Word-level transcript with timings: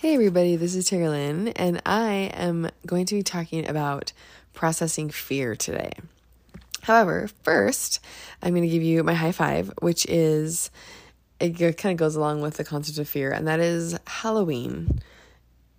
Hey, 0.00 0.14
everybody, 0.14 0.54
this 0.54 0.76
is 0.76 0.88
Taralyn, 0.88 1.52
and 1.56 1.82
I 1.84 2.30
am 2.32 2.70
going 2.86 3.04
to 3.06 3.16
be 3.16 3.24
talking 3.24 3.68
about 3.68 4.12
processing 4.54 5.10
fear 5.10 5.56
today. 5.56 5.90
However, 6.82 7.28
first, 7.42 7.98
I'm 8.40 8.54
going 8.54 8.62
to 8.62 8.68
give 8.68 8.84
you 8.84 9.02
my 9.02 9.14
high 9.14 9.32
five, 9.32 9.72
which 9.80 10.06
is 10.06 10.70
it 11.40 11.58
kind 11.78 11.94
of 11.94 11.96
goes 11.96 12.14
along 12.14 12.42
with 12.42 12.58
the 12.58 12.64
concept 12.64 12.98
of 12.98 13.08
fear, 13.08 13.32
and 13.32 13.48
that 13.48 13.58
is 13.58 13.98
Halloween 14.06 15.00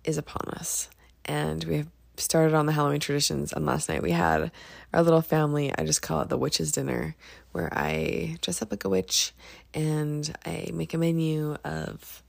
is 0.04 0.18
upon 0.18 0.52
us. 0.52 0.90
And 1.24 1.64
we 1.64 1.78
have 1.78 1.88
started 2.18 2.54
on 2.54 2.66
the 2.66 2.72
Halloween 2.72 3.00
traditions, 3.00 3.54
and 3.54 3.64
last 3.64 3.88
night 3.88 4.02
we 4.02 4.10
had 4.10 4.52
our 4.92 5.02
little 5.02 5.22
family, 5.22 5.72
I 5.78 5.86
just 5.86 6.02
call 6.02 6.20
it 6.20 6.28
the 6.28 6.36
witch's 6.36 6.72
dinner, 6.72 7.16
where 7.52 7.70
I 7.72 8.36
dress 8.42 8.60
up 8.60 8.70
like 8.70 8.84
a 8.84 8.90
witch 8.90 9.32
and 9.72 10.30
I 10.44 10.68
make 10.74 10.92
a 10.92 10.98
menu 10.98 11.56
of 11.64 12.22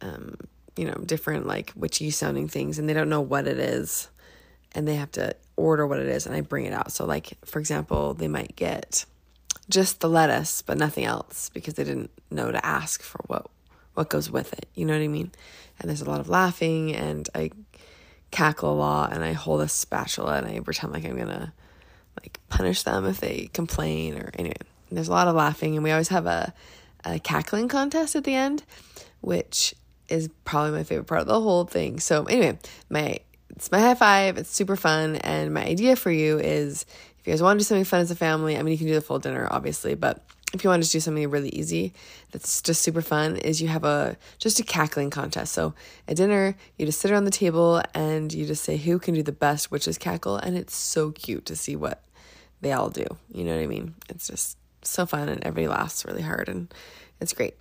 um, 0.00 0.34
you 0.80 0.86
know, 0.86 0.94
different 1.04 1.46
like 1.46 1.74
witchy 1.76 2.10
sounding 2.10 2.48
things 2.48 2.78
and 2.78 2.88
they 2.88 2.94
don't 2.94 3.10
know 3.10 3.20
what 3.20 3.46
it 3.46 3.58
is 3.58 4.08
and 4.72 4.88
they 4.88 4.94
have 4.94 5.10
to 5.12 5.36
order 5.54 5.86
what 5.86 5.98
it 5.98 6.06
is 6.06 6.24
and 6.24 6.34
I 6.34 6.40
bring 6.40 6.64
it 6.64 6.72
out. 6.72 6.90
So 6.90 7.04
like 7.04 7.36
for 7.44 7.58
example, 7.58 8.14
they 8.14 8.28
might 8.28 8.56
get 8.56 9.04
just 9.68 10.00
the 10.00 10.08
lettuce 10.08 10.62
but 10.62 10.78
nothing 10.78 11.04
else 11.04 11.50
because 11.52 11.74
they 11.74 11.84
didn't 11.84 12.10
know 12.30 12.50
to 12.50 12.64
ask 12.64 13.02
for 13.02 13.20
what 13.26 13.46
what 13.92 14.08
goes 14.08 14.30
with 14.30 14.54
it. 14.54 14.70
You 14.74 14.86
know 14.86 14.94
what 14.94 15.04
I 15.04 15.08
mean? 15.08 15.32
And 15.78 15.90
there's 15.90 16.00
a 16.00 16.08
lot 16.08 16.20
of 16.20 16.30
laughing 16.30 16.96
and 16.96 17.28
I 17.34 17.50
cackle 18.30 18.72
a 18.72 18.74
lot 18.74 19.12
and 19.12 19.22
I 19.22 19.34
hold 19.34 19.60
a 19.60 19.68
spatula 19.68 20.38
and 20.38 20.46
I 20.46 20.60
pretend 20.60 20.94
like 20.94 21.04
I'm 21.04 21.16
going 21.16 21.28
to 21.28 21.52
like 22.22 22.40
punish 22.48 22.84
them 22.84 23.04
if 23.04 23.20
they 23.20 23.50
complain 23.52 24.16
or 24.16 24.30
anyway. 24.32 24.56
There's 24.90 25.08
a 25.08 25.12
lot 25.12 25.28
of 25.28 25.34
laughing 25.34 25.74
and 25.74 25.84
we 25.84 25.90
always 25.90 26.08
have 26.08 26.24
a 26.24 26.54
a 27.04 27.18
cackling 27.18 27.68
contest 27.68 28.16
at 28.16 28.24
the 28.24 28.34
end 28.34 28.62
which 29.20 29.74
is 30.10 30.28
probably 30.44 30.72
my 30.72 30.84
favorite 30.84 31.06
part 31.06 31.22
of 31.22 31.26
the 31.26 31.40
whole 31.40 31.64
thing. 31.64 32.00
So 32.00 32.24
anyway, 32.24 32.58
my 32.88 33.20
it's 33.50 33.70
my 33.70 33.80
high 33.80 33.94
five. 33.94 34.38
It's 34.38 34.50
super 34.50 34.76
fun, 34.76 35.16
and 35.16 35.52
my 35.52 35.64
idea 35.64 35.96
for 35.96 36.10
you 36.10 36.38
is 36.38 36.86
if 37.18 37.26
you 37.26 37.32
guys 37.32 37.42
want 37.42 37.58
to 37.58 37.64
do 37.64 37.66
something 37.66 37.84
fun 37.84 38.00
as 38.00 38.10
a 38.10 38.16
family. 38.16 38.56
I 38.56 38.62
mean, 38.62 38.72
you 38.72 38.78
can 38.78 38.86
do 38.86 38.94
the 38.94 39.00
full 39.00 39.18
dinner, 39.18 39.46
obviously, 39.50 39.94
but 39.94 40.22
if 40.52 40.64
you 40.64 40.70
want 40.70 40.82
to 40.82 40.90
do 40.90 41.00
something 41.00 41.28
really 41.30 41.50
easy 41.50 41.92
that's 42.32 42.60
just 42.62 42.82
super 42.82 43.02
fun 43.02 43.36
is 43.36 43.62
you 43.62 43.68
have 43.68 43.84
a 43.84 44.16
just 44.38 44.58
a 44.58 44.64
cackling 44.64 45.10
contest 45.10 45.52
so 45.52 45.74
at 46.08 46.16
dinner 46.16 46.56
you 46.76 46.86
just 46.86 47.00
sit 47.00 47.10
around 47.10 47.24
the 47.24 47.30
table 47.30 47.82
and 47.94 48.32
you 48.32 48.46
just 48.46 48.64
say 48.64 48.76
who 48.76 48.98
can 48.98 49.14
do 49.14 49.22
the 49.22 49.32
best 49.32 49.70
witch's 49.70 49.98
cackle 49.98 50.36
and 50.36 50.56
it's 50.56 50.74
so 50.74 51.12
cute 51.12 51.46
to 51.46 51.54
see 51.54 51.76
what 51.76 52.02
they 52.60 52.72
all 52.72 52.90
do 52.90 53.06
you 53.32 53.44
know 53.44 53.54
what 53.54 53.62
i 53.62 53.66
mean 53.66 53.94
it's 54.08 54.26
just 54.26 54.56
so 54.82 55.06
fun 55.06 55.28
and 55.28 55.44
everybody 55.44 55.68
laughs 55.68 56.04
really 56.04 56.22
hard 56.22 56.48
and 56.48 56.72
it's 57.20 57.32
great 57.32 57.54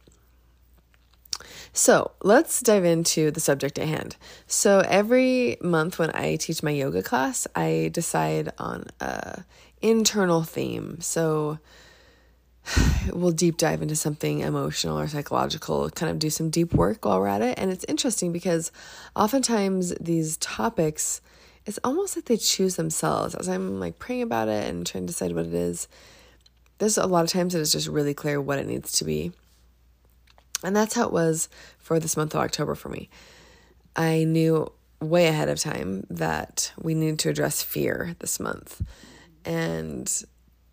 so 1.80 2.12
let's 2.22 2.60
dive 2.60 2.84
into 2.84 3.32
the 3.32 3.40
subject 3.40 3.80
at 3.80 3.88
hand. 3.88 4.18
So 4.48 4.80
every 4.80 5.56
month 5.62 5.98
when 5.98 6.14
I 6.14 6.36
teach 6.36 6.62
my 6.62 6.72
yoga 6.72 7.02
class, 7.02 7.48
I 7.56 7.90
decide 7.94 8.52
on 8.58 8.88
a 9.00 9.46
internal 9.82 10.44
theme. 10.44 11.00
So 11.00 11.58
we'll 13.14 13.32
deep 13.32 13.56
dive 13.56 13.82
into 13.82 13.96
something 13.96 14.40
emotional 14.40 15.00
or 15.00 15.08
psychological, 15.08 15.90
kind 15.92 16.12
of 16.12 16.20
do 16.20 16.30
some 16.30 16.50
deep 16.50 16.74
work 16.74 17.06
while 17.06 17.18
we're 17.18 17.28
at 17.28 17.42
it. 17.42 17.58
And 17.58 17.72
it's 17.72 17.86
interesting 17.88 18.34
because 18.34 18.74
oftentimes 19.16 19.94
these 20.02 20.36
topics, 20.36 21.22
it's 21.66 21.80
almost 21.86 22.18
like 22.18 22.26
they 22.26 22.36
choose 22.36 22.76
themselves. 22.76 23.36
As 23.36 23.48
I'm 23.48 23.80
like 23.80 24.00
praying 24.00 24.24
about 24.24 24.50
it 24.50 24.68
and 24.68 24.86
trying 24.86 25.04
to 25.04 25.14
decide 25.14 25.34
what 25.34 25.46
it 25.46 25.54
is, 25.54 25.88
there's 26.80 26.98
a 26.98 27.08
lot 27.08 27.24
of 27.24 27.30
times 27.30 27.54
that 27.54 27.62
it's 27.62 27.72
just 27.72 27.88
really 27.88 28.14
clear 28.14 28.42
what 28.42 28.60
it 28.60 28.68
needs 28.68 28.92
to 28.98 29.06
be. 29.06 29.32
And 30.64 30.76
that's 30.76 30.94
how 30.94 31.06
it 31.06 31.14
was 31.14 31.50
for 31.78 32.00
this 32.00 32.18
month 32.18 32.36
of 32.36 32.42
October 32.42 32.76
for 32.76 32.90
me. 32.90 33.10
I 33.96 34.24
knew 34.24 34.72
way 35.02 35.28
ahead 35.28 35.50
of 35.50 35.60
time 35.60 36.06
that 36.10 36.72
we 36.82 36.94
needed 36.94 37.20
to 37.20 37.30
address 37.30 37.64
fear 37.64 38.16
this 38.20 38.40
month. 38.40 38.82
And 39.46 40.12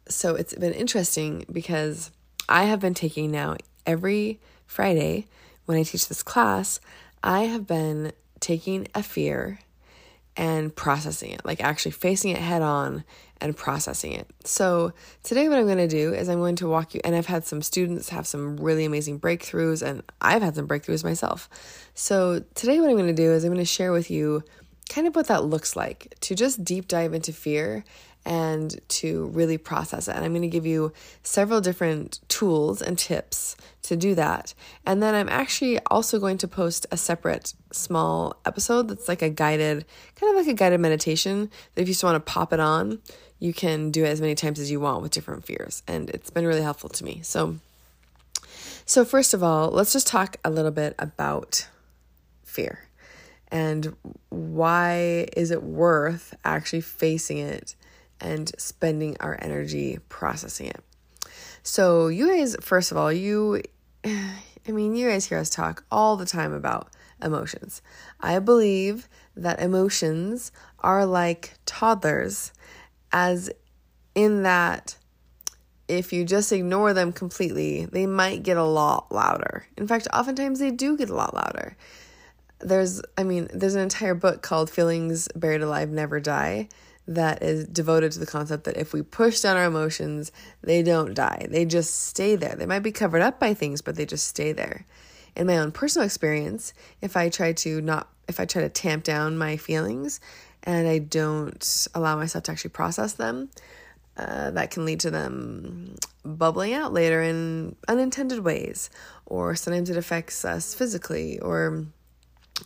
so 0.09 0.35
it's 0.35 0.55
been 0.55 0.73
interesting 0.73 1.45
because 1.51 2.11
I 2.49 2.65
have 2.65 2.81
been 2.81 2.95
taking 2.95 3.31
now 3.31 3.57
every 3.87 4.41
Friday 4.67 5.27
when 5.67 5.79
I 5.79 5.83
teach 5.83 6.09
this 6.09 6.23
class, 6.23 6.81
I 7.23 7.43
have 7.43 7.67
been 7.67 8.13
taking 8.41 8.89
a 8.95 9.03
fear 9.03 9.59
and 10.37 10.75
processing 10.75 11.33
it, 11.33 11.45
like 11.45 11.63
actually 11.63 11.93
facing 11.93 12.31
it 12.33 12.39
head 12.39 12.63
on 12.63 13.05
and 13.41 13.57
processing 13.57 14.13
it. 14.13 14.27
So, 14.45 14.93
today, 15.23 15.49
what 15.49 15.59
I'm 15.59 15.67
going 15.67 15.79
to 15.79 15.89
do 15.89 16.15
is 16.15 16.29
I'm 16.29 16.39
going 16.39 16.57
to 16.57 16.69
walk 16.69 16.95
you, 16.95 17.01
and 17.05 17.15
I've 17.15 17.27
had 17.27 17.45
some 17.45 17.63
students 17.63 18.09
have 18.09 18.27
some 18.27 18.57
really 18.57 18.85
amazing 18.85 19.21
breakthroughs, 19.21 19.83
and 19.87 20.03
I've 20.21 20.43
had 20.43 20.55
some 20.55 20.67
breakthroughs 20.67 21.05
myself. 21.05 21.49
So, 21.95 22.45
today, 22.55 22.81
what 22.81 22.91
I'm 22.91 22.97
going 22.97 23.09
to 23.09 23.13
do 23.13 23.33
is 23.33 23.45
I'm 23.45 23.53
going 23.53 23.59
to 23.59 23.65
share 23.65 23.93
with 23.93 24.11
you 24.11 24.43
kind 24.89 25.07
of 25.07 25.17
what 25.17 25.29
that 25.29 25.45
looks 25.45 25.77
like 25.77 26.15
to 26.21 26.35
just 26.35 26.65
deep 26.65 26.89
dive 26.89 27.13
into 27.13 27.33
fear 27.33 27.85
and 28.27 28.81
to 28.89 29.27
really 29.29 29.57
process 29.57 30.09
it. 30.09 30.17
And 30.17 30.25
I'm 30.25 30.33
going 30.33 30.43
to 30.43 30.49
give 30.49 30.67
you 30.67 30.93
several 31.23 31.61
different 31.61 32.19
tools 32.29 32.83
and 32.83 32.99
tips 32.99 33.57
to 33.83 33.97
do 33.97 34.17
that. 34.17 34.53
And 34.85 35.01
then 35.01 35.15
I'm 35.15 35.29
actually 35.29 35.79
also 35.87 36.19
going 36.19 36.39
to 36.39 36.49
post 36.49 36.87
a 36.91 36.97
separate 36.97 37.55
small 37.73 38.37
episode 38.45 38.89
that's 38.89 39.09
like 39.09 39.23
a 39.23 39.31
guided, 39.31 39.87
kind 40.17 40.31
of 40.31 40.45
like 40.45 40.53
a 40.53 40.57
guided 40.59 40.81
meditation 40.81 41.51
that 41.75 41.83
if 41.83 41.89
you 41.89 41.95
just 41.95 42.03
want 42.03 42.17
to 42.17 42.33
pop 42.33 42.53
it 42.53 42.59
on, 42.59 42.99
you 43.39 43.53
can 43.53 43.91
do 43.91 44.05
it 44.05 44.09
as 44.09 44.21
many 44.21 44.35
times 44.35 44.59
as 44.59 44.71
you 44.71 44.81
want 44.81 45.03
with 45.03 45.13
different 45.13 45.45
fears. 45.45 45.83
And 45.87 46.11
it's 46.11 46.31
been 46.31 46.47
really 46.47 46.63
helpful 46.63 46.91
to 46.91 47.05
me. 47.05 47.21
So, 47.23 47.57
so 48.85 49.05
first 49.05 49.35
of 49.35 49.43
all, 49.43 49.71
let's 49.71 49.93
just 49.93 50.07
talk 50.07 50.37
a 50.45 50.51
little 50.51 50.71
bit 50.71 50.95
about 50.99 51.69
fear 52.45 52.87
and 53.49 53.95
why 54.31 55.29
is 55.37 55.51
it 55.51 55.63
worth 55.63 56.35
actually 56.45 56.81
facing 56.81 57.39
it 57.39 57.75
and 58.21 58.51
spending 58.59 59.17
our 59.21 59.39
energy 59.41 59.99
processing 60.09 60.69
it. 60.69 60.83
So, 61.63 62.09
you 62.09 62.29
guys, 62.29 62.57
first 62.61 62.91
of 62.91 62.97
all, 62.97 63.13
you, 63.13 63.63
I 64.05 64.73
mean, 64.73 64.95
you 64.95 65.09
guys 65.09 65.27
hear 65.27 65.39
us 65.39 65.51
talk 65.51 65.85
all 65.91 66.17
the 66.17 66.27
time 66.27 66.53
about 66.53 66.89
emotions. 67.23 67.83
I 68.21 68.39
believe 68.39 69.09
that 69.37 69.61
emotions 69.61 70.53
are 70.81 71.05
like 71.05 71.55
toddlers, 71.67 72.53
as 73.13 73.51
in 74.15 74.43
that 74.43 74.97
if 75.89 76.13
you 76.13 76.25
just 76.25 76.53
ignore 76.53 76.93
them 76.93 77.13
completely, 77.13 77.87
they 77.87 78.07
might 78.07 78.43
get 78.43 78.57
a 78.57 78.65
lot 78.65 79.13
louder. 79.13 79.67
In 79.77 79.87
fact, 79.87 80.09
oftentimes 80.13 80.59
they 80.59 80.71
do 80.71 80.97
get 80.97 81.11
a 81.11 81.15
lot 81.15 81.35
louder. 81.35 81.77
There's, 82.59 83.03
I 83.17 83.23
mean, 83.23 83.49
there's 83.53 83.75
an 83.75 83.83
entire 83.83 84.15
book 84.15 84.43
called 84.43 84.71
Feelings 84.71 85.29
Buried 85.37 85.63
Alive 85.63 85.91
Never 85.91 86.19
Die 86.21 86.69
that 87.09 87.43
is 87.43 87.67
devoted 87.69 88.11
to 88.13 88.19
the 88.19 88.27
concept 88.27 88.65
that 88.65 88.77
if 88.77 88.93
we 88.93 89.03
push 89.03 89.41
down 89.41 89.57
our 89.57 89.67
emotions, 89.67 90.33
they 90.63 90.83
don't 90.83 91.15
die. 91.15 91.47
They 91.49 91.65
just 91.65 92.07
stay 92.07 92.35
there. 92.35 92.57
They 92.57 92.67
might 92.67 92.81
be 92.81 92.93
covered 92.93 93.23
up 93.23 93.39
by 93.39 93.55
things, 93.55 93.81
but 93.81 93.95
they 93.95 94.07
just 94.07 94.27
stay 94.27 94.53
there. 94.53 94.85
In 95.37 95.47
my 95.47 95.59
own 95.59 95.71
personal 95.71 96.07
experience, 96.07 96.73
if 97.01 97.17
I 97.17 97.29
try 97.29 97.53
to 97.53 97.81
not, 97.81 98.09
if 98.27 98.41
I 98.41 98.45
try 98.45 98.63
to 98.63 98.69
tamp 98.69 99.05
down 99.05 99.39
my 99.39 99.57
feelings 99.57 100.19
and 100.67 100.89
I 100.89 100.99
don't 100.99 101.89
allow 101.95 102.17
myself 102.17 102.45
to 102.45 102.53
actually 102.53 102.71
process 102.71 103.15
them, 103.15 103.49
uh, 104.17 104.51
that 104.51 104.71
can 104.71 104.85
lead 104.85 105.01
to 105.01 105.11
them 105.11 105.95
bubbling 106.25 106.73
out 106.75 106.93
later 106.93 107.23
in 107.23 107.77
unintended 107.87 108.41
ways, 108.41 108.91
or 109.25 109.55
sometimes 109.55 109.89
it 109.89 109.97
affects 109.97 110.45
us 110.45 110.75
physically, 110.75 111.39
or 111.39 111.87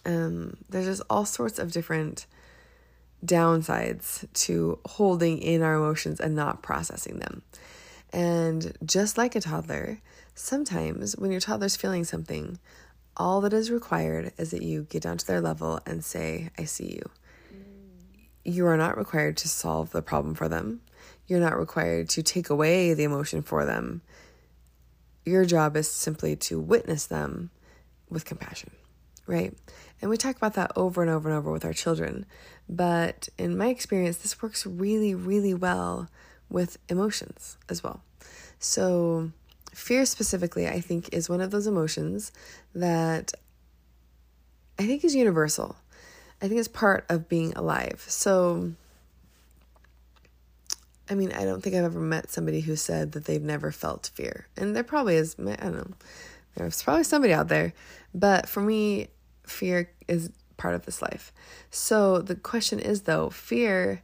um, 0.07 0.57
there's 0.69 0.87
just 0.87 1.03
all 1.11 1.25
sorts 1.25 1.59
of 1.59 1.73
different 1.73 2.27
downsides 3.25 4.25
to 4.33 4.79
holding 4.87 5.39
in 5.39 5.63
our 5.63 5.75
emotions 5.75 6.21
and 6.21 6.35
not 6.35 6.63
processing 6.63 7.19
them. 7.19 7.43
And 8.13 8.77
just 8.85 9.19
like 9.19 9.37
a 9.37 9.41
toddler, 9.41 10.01
sometimes 10.35 11.17
when 11.17 11.31
your 11.31 11.41
toddler's 11.41 11.77
feeling 11.77 12.05
something, 12.05 12.59
all 13.17 13.41
that 13.43 13.53
is 13.53 13.71
required 13.71 14.33
is 14.39 14.53
that 14.53 14.63
you 14.63 14.85
get 14.89 15.03
down 15.03 15.19
to 15.19 15.27
their 15.27 15.41
level 15.41 15.81
and 15.85 16.03
say, 16.05 16.51
I 16.57 16.65
see 16.65 16.95
you. 16.95 17.11
You 18.45 18.67
are 18.67 18.77
not 18.77 18.97
required 18.97 19.37
to 19.39 19.49
solve 19.49 19.91
the 19.91 20.03
problem 20.03 20.35
for 20.35 20.49
them. 20.49 20.81
You're 21.27 21.41
not 21.41 21.59
required 21.59 22.09
to 22.11 22.23
take 22.23 22.51
away 22.51 22.95
the 22.95 23.05
emotion 23.05 23.43
for 23.43 23.65
them. 23.65 24.03
Your 25.25 25.45
job 25.45 25.77
is 25.77 25.91
simply 25.91 26.35
to 26.37 26.59
witness 26.59 27.07
them 27.07 27.51
with 28.09 28.25
compassion, 28.25 28.71
right? 29.27 29.55
And 30.01 30.11
we 30.11 30.17
talk 30.17 30.37
about 30.37 30.55
that 30.55 30.73
over 30.75 31.03
and 31.03 31.11
over 31.11 31.29
and 31.29 31.39
over 31.39 31.53
with 31.53 31.65
our 31.65 31.73
children. 31.73 32.27
But 32.69 33.29
in 33.39 33.57
my 33.57 33.69
experience, 33.69 34.17
this 34.17 34.43
works 34.43 34.67
really, 34.67 35.15
really 35.15 35.55
well 35.55 36.09
with 36.49 36.79
emotions 36.89 37.59
as 37.69 37.83
well. 37.83 38.03
So, 38.59 39.31
fear 39.73 40.05
specifically, 40.05 40.67
I 40.67 40.81
think, 40.81 41.09
is 41.13 41.29
one 41.29 41.41
of 41.41 41.51
those 41.51 41.67
emotions 41.67 42.33
that 42.75 43.33
I 44.79 44.87
think 44.87 45.05
is 45.05 45.15
universal. 45.15 45.77
I 46.43 46.49
think 46.49 46.59
it's 46.59 46.69
part 46.69 47.05
of 47.09 47.29
being 47.29 47.53
alive. 47.55 48.05
So, 48.09 48.73
I 51.09 51.15
mean, 51.15 51.33
I 51.33 51.45
don't 51.45 51.63
think 51.63 51.77
I've 51.77 51.85
ever 51.85 52.01
met 52.01 52.31
somebody 52.31 52.61
who 52.61 52.77
said 52.77 53.13
that 53.13 53.27
they've 53.27 53.43
never 53.43 53.73
felt 53.73 54.11
fear. 54.15 54.47
And 54.57 54.75
there 54.75 54.85
probably 54.85 55.17
is, 55.17 55.37
I 55.39 55.57
don't 55.57 55.75
know, 55.75 55.95
there's 56.55 56.83
probably 56.83 57.05
somebody 57.05 57.33
out 57.33 57.49
there. 57.49 57.73
But 58.15 58.49
for 58.49 58.61
me, 58.61 59.09
fear 59.45 59.91
is 60.09 60.31
part 60.57 60.75
of 60.75 60.87
this 60.87 61.03
life. 61.03 61.33
So 61.71 62.21
the 62.21 62.37
question 62.37 62.79
is, 62.79 63.03
though, 63.03 63.31
fear, 63.31 64.03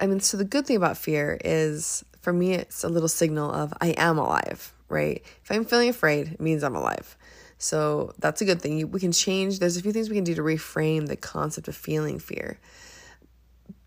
I 0.00 0.06
mean, 0.06 0.20
so 0.20 0.36
the 0.36 0.44
good 0.44 0.66
thing 0.66 0.76
about 0.76 0.96
fear 0.96 1.38
is 1.44 2.04
for 2.20 2.32
me, 2.32 2.54
it's 2.54 2.84
a 2.84 2.88
little 2.88 3.08
signal 3.08 3.50
of 3.50 3.74
I 3.80 3.88
am 3.98 4.16
alive, 4.18 4.72
right? 4.88 5.22
If 5.42 5.50
I'm 5.50 5.64
feeling 5.66 5.90
afraid, 5.90 6.32
it 6.32 6.40
means 6.40 6.62
I'm 6.62 6.74
alive. 6.74 7.16
So 7.64 8.12
that's 8.18 8.42
a 8.42 8.44
good 8.44 8.60
thing. 8.60 8.90
We 8.90 9.00
can 9.00 9.10
change, 9.10 9.58
there's 9.58 9.78
a 9.78 9.82
few 9.82 9.90
things 9.90 10.10
we 10.10 10.16
can 10.16 10.24
do 10.24 10.34
to 10.34 10.42
reframe 10.42 11.08
the 11.08 11.16
concept 11.16 11.66
of 11.66 11.74
feeling 11.74 12.18
fear. 12.18 12.58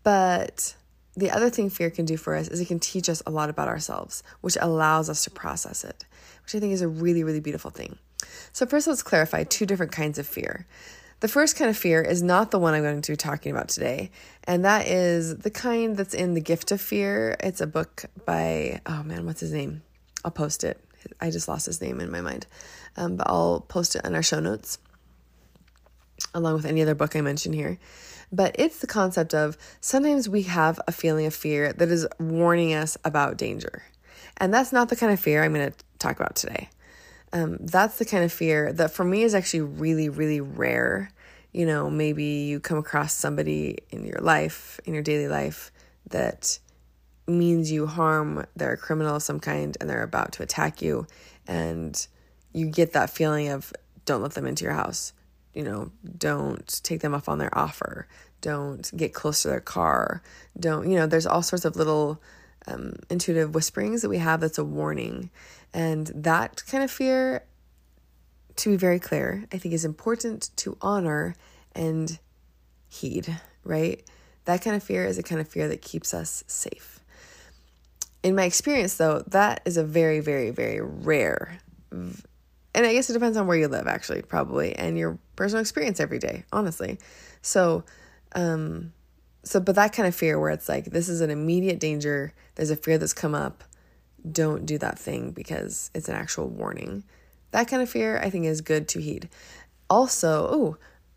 But 0.02 0.74
the 1.16 1.30
other 1.30 1.48
thing 1.48 1.70
fear 1.70 1.88
can 1.88 2.04
do 2.04 2.16
for 2.16 2.34
us 2.34 2.48
is 2.48 2.58
it 2.58 2.66
can 2.66 2.80
teach 2.80 3.08
us 3.08 3.22
a 3.24 3.30
lot 3.30 3.50
about 3.50 3.68
ourselves, 3.68 4.24
which 4.40 4.58
allows 4.60 5.08
us 5.08 5.22
to 5.24 5.30
process 5.30 5.84
it, 5.84 6.04
which 6.42 6.56
I 6.56 6.58
think 6.58 6.72
is 6.72 6.82
a 6.82 6.88
really, 6.88 7.22
really 7.22 7.38
beautiful 7.38 7.70
thing. 7.70 7.98
So, 8.52 8.66
first, 8.66 8.88
let's 8.88 9.04
clarify 9.04 9.44
two 9.44 9.64
different 9.64 9.92
kinds 9.92 10.18
of 10.18 10.26
fear. 10.26 10.66
The 11.20 11.28
first 11.28 11.54
kind 11.54 11.70
of 11.70 11.76
fear 11.76 12.02
is 12.02 12.20
not 12.20 12.50
the 12.50 12.58
one 12.58 12.74
I'm 12.74 12.82
going 12.82 13.00
to 13.00 13.12
be 13.12 13.16
talking 13.16 13.52
about 13.52 13.68
today, 13.68 14.10
and 14.42 14.64
that 14.64 14.88
is 14.88 15.38
the 15.38 15.50
kind 15.50 15.96
that's 15.96 16.14
in 16.14 16.34
The 16.34 16.40
Gift 16.40 16.72
of 16.72 16.80
Fear. 16.80 17.36
It's 17.38 17.60
a 17.60 17.66
book 17.68 18.06
by, 18.26 18.80
oh 18.86 19.04
man, 19.04 19.24
what's 19.24 19.40
his 19.40 19.52
name? 19.52 19.82
I'll 20.24 20.32
post 20.32 20.64
it. 20.64 20.80
I 21.20 21.30
just 21.30 21.46
lost 21.46 21.66
his 21.66 21.80
name 21.80 22.00
in 22.00 22.10
my 22.10 22.20
mind, 22.20 22.46
um, 22.96 23.16
but 23.16 23.28
I'll 23.28 23.60
post 23.60 23.96
it 23.96 24.04
in 24.04 24.14
our 24.14 24.22
show 24.22 24.40
notes 24.40 24.78
along 26.34 26.54
with 26.54 26.66
any 26.66 26.82
other 26.82 26.94
book 26.94 27.16
I 27.16 27.20
mention 27.20 27.52
here. 27.52 27.78
But 28.30 28.56
it's 28.58 28.80
the 28.80 28.86
concept 28.86 29.34
of 29.34 29.56
sometimes 29.80 30.28
we 30.28 30.42
have 30.42 30.80
a 30.86 30.92
feeling 30.92 31.26
of 31.26 31.34
fear 31.34 31.72
that 31.72 31.88
is 31.88 32.06
warning 32.18 32.74
us 32.74 32.96
about 33.04 33.38
danger. 33.38 33.84
And 34.36 34.52
that's 34.52 34.72
not 34.72 34.88
the 34.88 34.96
kind 34.96 35.12
of 35.12 35.20
fear 35.20 35.42
I'm 35.42 35.54
going 35.54 35.70
to 35.70 35.76
talk 35.98 36.16
about 36.16 36.36
today. 36.36 36.68
Um, 37.32 37.58
that's 37.60 37.98
the 37.98 38.04
kind 38.04 38.24
of 38.24 38.32
fear 38.32 38.72
that 38.72 38.90
for 38.90 39.04
me 39.04 39.22
is 39.22 39.34
actually 39.34 39.62
really, 39.62 40.08
really 40.08 40.40
rare. 40.40 41.10
You 41.52 41.66
know, 41.66 41.90
maybe 41.90 42.24
you 42.24 42.60
come 42.60 42.78
across 42.78 43.14
somebody 43.14 43.78
in 43.90 44.04
your 44.04 44.20
life, 44.20 44.78
in 44.84 44.94
your 44.94 45.02
daily 45.02 45.28
life, 45.28 45.72
that 46.08 46.58
means 47.26 47.70
you 47.70 47.86
harm, 47.86 48.46
they're 48.56 48.72
a 48.72 48.78
criminal 48.78 49.16
of 49.16 49.22
some 49.22 49.40
kind 49.40 49.76
and 49.80 49.88
they're 49.88 50.02
about 50.02 50.32
to 50.32 50.42
attack 50.42 50.80
you. 50.80 51.06
And 51.46 52.06
you 52.52 52.66
get 52.66 52.92
that 52.92 53.10
feeling 53.10 53.48
of 53.48 53.72
don't 54.04 54.22
let 54.22 54.32
them 54.32 54.46
into 54.46 54.64
your 54.64 54.74
house 54.74 55.12
you 55.58 55.64
know, 55.64 55.90
don't 56.16 56.80
take 56.84 57.00
them 57.00 57.14
up 57.14 57.28
on 57.28 57.38
their 57.38 57.56
offer, 57.58 58.06
don't 58.40 58.96
get 58.96 59.12
close 59.12 59.42
to 59.42 59.48
their 59.48 59.58
car, 59.58 60.22
don't, 60.58 60.88
you 60.88 60.96
know, 60.96 61.08
there's 61.08 61.26
all 61.26 61.42
sorts 61.42 61.64
of 61.64 61.74
little 61.74 62.22
um, 62.68 62.94
intuitive 63.10 63.56
whisperings 63.56 64.02
that 64.02 64.08
we 64.08 64.18
have 64.18 64.40
that's 64.40 64.58
a 64.58 64.64
warning. 64.64 65.30
And 65.74 66.06
that 66.14 66.62
kind 66.70 66.84
of 66.84 66.92
fear, 66.92 67.42
to 68.54 68.70
be 68.70 68.76
very 68.76 69.00
clear, 69.00 69.46
I 69.52 69.58
think 69.58 69.74
is 69.74 69.84
important 69.84 70.50
to 70.58 70.76
honor 70.80 71.34
and 71.74 72.18
heed, 72.88 73.40
right? 73.64 74.02
That 74.44 74.62
kind 74.62 74.76
of 74.76 74.82
fear 74.84 75.04
is 75.04 75.18
a 75.18 75.24
kind 75.24 75.40
of 75.40 75.48
fear 75.48 75.66
that 75.66 75.82
keeps 75.82 76.14
us 76.14 76.44
safe. 76.46 77.00
In 78.22 78.36
my 78.36 78.44
experience, 78.44 78.96
though, 78.96 79.24
that 79.26 79.60
is 79.64 79.76
a 79.76 79.82
very, 79.82 80.20
very, 80.20 80.50
very 80.50 80.80
rare 80.80 81.58
and 82.78 82.86
I 82.86 82.92
guess 82.92 83.10
it 83.10 83.14
depends 83.14 83.36
on 83.36 83.48
where 83.48 83.56
you 83.56 83.66
live, 83.66 83.88
actually, 83.88 84.22
probably, 84.22 84.76
and 84.76 84.96
your 84.96 85.18
personal 85.34 85.60
experience 85.60 85.98
every 85.98 86.20
day, 86.20 86.44
honestly. 86.52 87.00
So, 87.42 87.82
um, 88.36 88.92
so, 89.42 89.58
but 89.58 89.74
that 89.74 89.92
kind 89.92 90.06
of 90.06 90.14
fear 90.14 90.38
where 90.38 90.50
it's 90.50 90.68
like, 90.68 90.84
this 90.84 91.08
is 91.08 91.20
an 91.20 91.28
immediate 91.28 91.80
danger, 91.80 92.32
there's 92.54 92.70
a 92.70 92.76
fear 92.76 92.96
that's 92.96 93.12
come 93.12 93.34
up, 93.34 93.64
don't 94.30 94.64
do 94.64 94.78
that 94.78 94.96
thing 94.96 95.32
because 95.32 95.90
it's 95.92 96.08
an 96.08 96.14
actual 96.14 96.46
warning. 96.46 97.02
That 97.50 97.66
kind 97.66 97.82
of 97.82 97.90
fear, 97.90 98.16
I 98.22 98.30
think, 98.30 98.44
is 98.44 98.60
good 98.60 98.86
to 98.90 99.00
heed. 99.00 99.28
Also, 99.90 100.46
oh, 100.48 100.76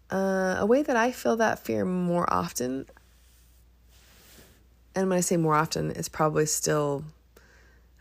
uh, 0.10 0.56
a 0.58 0.66
way 0.66 0.82
that 0.82 0.96
I 0.96 1.12
feel 1.12 1.38
that 1.38 1.60
fear 1.60 1.86
more 1.86 2.26
often, 2.34 2.88
and 4.96 5.10
when 5.10 5.18
I 5.20 5.22
say 5.22 5.38
more 5.38 5.54
often, 5.54 5.92
it's 5.92 6.10
probably 6.10 6.48
still, 6.48 7.04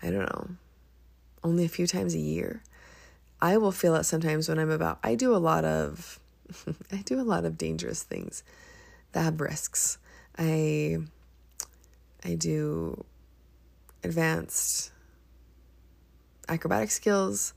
I 0.03 0.11
don't 0.11 0.21
know, 0.21 0.49
only 1.45 1.67
a 1.67 1.69
few 1.69 1.87
times 1.87 2.15
a 2.15 2.19
year 2.19 2.63
I 3.43 3.57
will 3.57 3.73
feel 3.73 3.95
it 3.97 4.05
sometimes 4.05 4.49
when 4.49 4.59
I'm 4.59 4.71
about 4.71 4.99
I 5.03 5.15
do 5.15 5.35
a 5.35 5.39
lot 5.39 5.65
of 5.65 6.21
I 6.93 6.99
do 7.05 7.21
a 7.21 7.23
lot 7.23 7.45
of 7.45 7.57
dangerous 7.57 8.03
things 8.03 8.43
that 9.13 9.23
have 9.23 9.41
risks. 9.41 9.99
I 10.39 10.99
I 12.25 12.35
do 12.35 13.05
advanced 14.03 14.93
acrobatic 16.49 16.91
skills. 16.91 17.55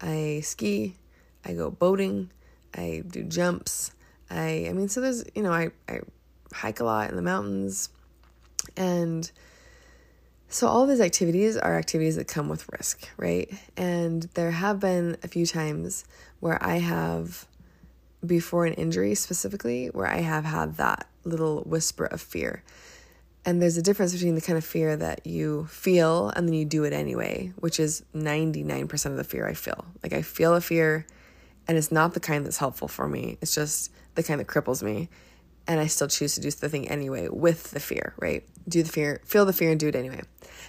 I 0.00 0.40
ski, 0.44 0.96
I 1.44 1.54
go 1.54 1.70
boating, 1.70 2.30
I 2.74 3.02
do 3.06 3.24
jumps. 3.24 3.92
I 4.30 4.66
I 4.68 4.72
mean 4.72 4.88
so 4.88 5.00
there's 5.00 5.24
you 5.34 5.42
know 5.42 5.52
I 5.52 5.70
I 5.88 6.00
hike 6.52 6.80
a 6.80 6.84
lot 6.84 7.10
in 7.10 7.16
the 7.16 7.22
mountains 7.22 7.88
and 8.76 9.30
so, 10.54 10.68
all 10.68 10.86
these 10.86 11.00
activities 11.00 11.56
are 11.56 11.76
activities 11.76 12.14
that 12.14 12.28
come 12.28 12.48
with 12.48 12.68
risk, 12.70 13.08
right? 13.16 13.52
And 13.76 14.22
there 14.34 14.52
have 14.52 14.78
been 14.78 15.16
a 15.24 15.26
few 15.26 15.46
times 15.46 16.04
where 16.38 16.64
I 16.64 16.76
have, 16.76 17.48
before 18.24 18.64
an 18.64 18.74
injury 18.74 19.16
specifically, 19.16 19.88
where 19.88 20.06
I 20.06 20.18
have 20.18 20.44
had 20.44 20.76
that 20.76 21.08
little 21.24 21.62
whisper 21.62 22.04
of 22.04 22.20
fear. 22.20 22.62
And 23.44 23.60
there's 23.60 23.76
a 23.76 23.82
difference 23.82 24.12
between 24.12 24.36
the 24.36 24.40
kind 24.40 24.56
of 24.56 24.64
fear 24.64 24.96
that 24.96 25.26
you 25.26 25.66
feel 25.66 26.28
and 26.28 26.46
then 26.46 26.54
you 26.54 26.64
do 26.64 26.84
it 26.84 26.92
anyway, 26.92 27.52
which 27.56 27.80
is 27.80 28.04
99% 28.14 29.06
of 29.06 29.16
the 29.16 29.24
fear 29.24 29.48
I 29.48 29.54
feel. 29.54 29.84
Like, 30.04 30.12
I 30.12 30.22
feel 30.22 30.54
a 30.54 30.60
fear, 30.60 31.04
and 31.66 31.76
it's 31.76 31.90
not 31.90 32.14
the 32.14 32.20
kind 32.20 32.46
that's 32.46 32.58
helpful 32.58 32.86
for 32.86 33.08
me, 33.08 33.38
it's 33.40 33.56
just 33.56 33.90
the 34.14 34.22
kind 34.22 34.38
that 34.38 34.46
cripples 34.46 34.84
me 34.84 35.08
and 35.66 35.80
I 35.80 35.86
still 35.86 36.08
choose 36.08 36.34
to 36.34 36.40
do 36.40 36.50
the 36.50 36.68
thing 36.68 36.88
anyway 36.88 37.28
with 37.28 37.70
the 37.70 37.80
fear, 37.80 38.14
right? 38.18 38.44
Do 38.68 38.82
the 38.82 38.90
fear, 38.90 39.20
feel 39.24 39.44
the 39.44 39.52
fear 39.52 39.70
and 39.70 39.80
do 39.80 39.88
it 39.88 39.96
anyway. 39.96 40.20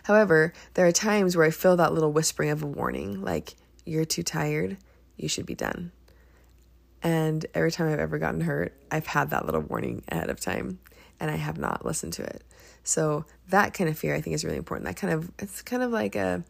However, 0.03 0.53
there 0.73 0.85
are 0.85 0.91
times 0.91 1.35
where 1.35 1.45
I 1.45 1.51
feel 1.51 1.75
that 1.77 1.93
little 1.93 2.11
whispering 2.11 2.49
of 2.49 2.63
a 2.63 2.67
warning, 2.67 3.21
like, 3.21 3.55
you're 3.85 4.05
too 4.05 4.23
tired, 4.23 4.77
you 5.17 5.27
should 5.27 5.45
be 5.45 5.55
done. 5.55 5.91
And 7.03 7.45
every 7.53 7.71
time 7.71 7.91
I've 7.91 7.99
ever 7.99 8.17
gotten 8.17 8.41
hurt, 8.41 8.73
I've 8.89 9.05
had 9.05 9.29
that 9.29 9.45
little 9.45 9.61
warning 9.61 10.03
ahead 10.09 10.29
of 10.29 10.39
time 10.39 10.79
and 11.19 11.29
I 11.29 11.35
have 11.35 11.57
not 11.57 11.85
listened 11.85 12.13
to 12.13 12.23
it. 12.23 12.43
So 12.83 13.25
that 13.49 13.73
kind 13.73 13.89
of 13.89 13.97
fear 13.97 14.15
I 14.15 14.21
think 14.21 14.33
is 14.33 14.43
really 14.43 14.57
important. 14.57 14.87
That 14.87 14.97
kind 14.97 15.13
of 15.13 15.31
it's 15.39 15.61
kind 15.61 15.83
of 15.83 15.91
like 15.91 16.15
a 16.15 16.43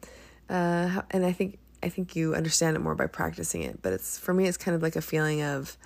uh, 0.49 1.01
and 1.11 1.25
I 1.25 1.31
think 1.33 1.59
I 1.83 1.89
think 1.89 2.15
you 2.15 2.35
understand 2.35 2.75
it 2.75 2.79
more 2.79 2.95
by 2.95 3.07
practicing 3.07 3.63
it, 3.63 3.81
but 3.81 3.93
it's 3.93 4.17
for 4.17 4.33
me 4.33 4.47
it's 4.47 4.57
kind 4.57 4.75
of 4.75 4.81
like 4.81 4.95
a 4.95 5.01
feeling 5.01 5.41
of 5.41 5.77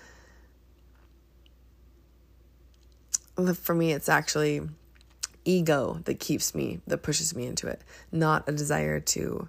for 3.54 3.74
me, 3.74 3.94
it's 3.94 4.10
actually 4.10 4.62
ego 5.46 6.00
that 6.06 6.20
keeps 6.20 6.54
me, 6.54 6.82
that 6.88 7.00
pushes 7.00 7.36
me 7.36 7.46
into 7.46 7.68
it, 7.68 7.82
not 8.12 8.48
a 8.48 8.52
desire 8.52 9.00
to 9.00 9.48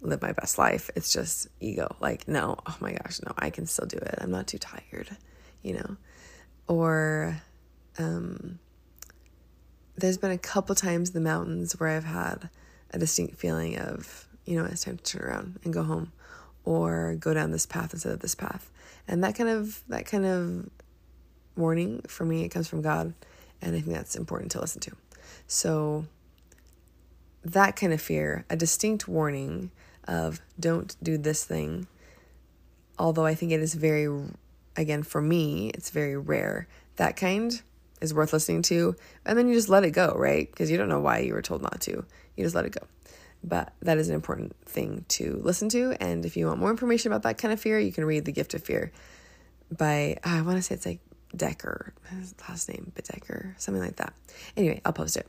live 0.00 0.22
my 0.22 0.32
best 0.32 0.58
life. 0.58 0.90
It's 0.94 1.12
just 1.12 1.48
ego. 1.60 1.94
Like, 2.00 2.28
no, 2.28 2.56
oh 2.66 2.76
my 2.80 2.92
gosh, 2.92 3.20
no, 3.24 3.32
I 3.36 3.50
can 3.50 3.66
still 3.66 3.86
do 3.86 3.98
it. 3.98 4.14
I'm 4.18 4.30
not 4.30 4.46
too 4.46 4.58
tired, 4.58 5.16
you 5.62 5.74
know? 5.74 5.96
Or, 6.66 7.40
um, 7.98 8.58
there's 9.96 10.18
been 10.18 10.30
a 10.30 10.38
couple 10.38 10.74
times 10.74 11.08
in 11.08 11.14
the 11.14 11.20
mountains 11.20 11.78
where 11.78 11.88
I've 11.88 12.04
had 12.04 12.50
a 12.92 12.98
distinct 12.98 13.36
feeling 13.36 13.78
of, 13.78 14.28
you 14.44 14.56
know, 14.56 14.64
it's 14.64 14.84
time 14.84 14.98
to 14.98 15.02
turn 15.02 15.28
around 15.28 15.58
and 15.64 15.72
go 15.72 15.82
home 15.82 16.12
or 16.64 17.16
go 17.18 17.34
down 17.34 17.50
this 17.50 17.66
path 17.66 17.92
instead 17.92 18.12
of 18.12 18.20
this 18.20 18.34
path. 18.34 18.70
And 19.08 19.24
that 19.24 19.34
kind 19.34 19.48
of, 19.48 19.82
that 19.88 20.06
kind 20.06 20.24
of 20.24 20.70
warning 21.58 22.00
for 22.06 22.24
me 22.24 22.44
it 22.44 22.48
comes 22.48 22.68
from 22.68 22.80
god 22.80 23.12
and 23.60 23.76
i 23.76 23.80
think 23.80 23.94
that's 23.94 24.14
important 24.14 24.52
to 24.52 24.60
listen 24.60 24.80
to 24.80 24.92
so 25.46 26.06
that 27.44 27.76
kind 27.76 27.92
of 27.92 28.00
fear 28.00 28.44
a 28.50 28.56
distinct 28.56 29.08
warning 29.08 29.70
of 30.06 30.40
don't 30.58 30.96
do 31.02 31.18
this 31.18 31.44
thing. 31.44 31.86
Although 32.98 33.26
i 33.26 33.34
think 33.34 33.52
it 33.52 33.60
is 33.60 33.74
very 33.74 34.08
again 34.76 35.02
for 35.02 35.20
me 35.20 35.70
it's 35.70 35.90
very 35.90 36.16
rare. 36.16 36.68
That 36.96 37.16
kind 37.16 37.60
is 38.00 38.14
worth 38.14 38.32
listening 38.32 38.62
to 38.62 38.96
and 39.24 39.38
then 39.38 39.48
you 39.48 39.54
just 39.54 39.68
let 39.68 39.84
it 39.84 39.90
go 39.90 40.14
right? 40.16 40.50
Because 40.50 40.70
you 40.70 40.76
don't 40.76 40.88
know 40.88 41.00
why 41.00 41.18
you 41.20 41.34
were 41.34 41.42
told 41.42 41.62
not 41.62 41.80
to. 41.82 42.04
You 42.36 42.44
just 42.44 42.54
let 42.54 42.64
it 42.64 42.72
go. 42.72 42.86
But 43.44 43.72
that 43.82 43.98
is 43.98 44.08
an 44.08 44.14
important 44.14 44.56
thing 44.66 45.04
to 45.08 45.40
listen 45.44 45.68
to 45.70 45.96
and 46.00 46.26
if 46.26 46.36
you 46.36 46.46
want 46.46 46.60
more 46.60 46.70
information 46.70 47.12
about 47.12 47.22
that 47.22 47.38
kind 47.38 47.52
of 47.52 47.60
fear 47.60 47.78
you 47.78 47.92
can 47.92 48.04
read 48.04 48.24
the 48.24 48.32
gift 48.32 48.54
of 48.54 48.62
fear 48.62 48.92
by, 49.70 50.18
ah, 50.24 50.38
I 50.38 50.42
want 50.42 50.56
to 50.56 50.62
say 50.62 50.74
it's 50.74 50.86
like 50.86 51.00
Decker, 51.36 51.92
last 52.48 52.68
name, 52.68 52.92
Bedecker, 52.94 53.58
something 53.60 53.82
like 53.82 53.96
that. 53.96 54.14
Anyway, 54.56 54.80
I'll 54.84 54.92
post 54.92 55.16
it. 55.16 55.26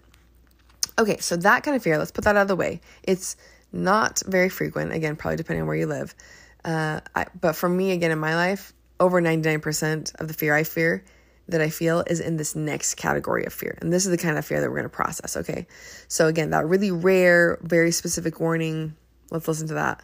Okay, 0.97 1.17
so 1.17 1.35
that 1.37 1.63
kind 1.63 1.75
of 1.75 1.83
fear, 1.83 1.97
let's 1.97 2.11
put 2.11 2.23
that 2.25 2.35
out 2.35 2.43
of 2.43 2.47
the 2.47 2.55
way. 2.55 2.81
It's 3.03 3.35
not 3.71 4.21
very 4.25 4.49
frequent, 4.49 4.93
again, 4.93 5.15
probably 5.15 5.37
depending 5.37 5.61
on 5.61 5.67
where 5.67 5.77
you 5.77 5.87
live. 5.87 6.15
Uh, 6.65 7.01
I, 7.15 7.25
but 7.39 7.55
for 7.55 7.69
me, 7.69 7.91
again, 7.91 8.11
in 8.11 8.19
my 8.19 8.35
life, 8.35 8.73
over 8.99 9.21
99% 9.21 10.15
of 10.19 10.27
the 10.27 10.33
fear 10.33 10.53
I 10.53 10.63
fear 10.63 11.03
that 11.47 11.61
I 11.61 11.69
feel 11.69 12.03
is 12.05 12.19
in 12.19 12.37
this 12.37 12.55
next 12.55 12.95
category 12.95 13.45
of 13.45 13.53
fear. 13.53 13.77
And 13.81 13.91
this 13.91 14.05
is 14.05 14.11
the 14.11 14.17
kind 14.17 14.37
of 14.37 14.45
fear 14.45 14.61
that 14.61 14.69
we're 14.69 14.77
going 14.77 14.83
to 14.83 14.89
process, 14.89 15.35
okay? 15.37 15.67
So, 16.07 16.27
again, 16.27 16.51
that 16.51 16.67
really 16.67 16.91
rare, 16.91 17.57
very 17.61 17.91
specific 17.91 18.39
warning, 18.39 18.95
let's 19.31 19.47
listen 19.47 19.67
to 19.69 19.73
that. 19.75 20.03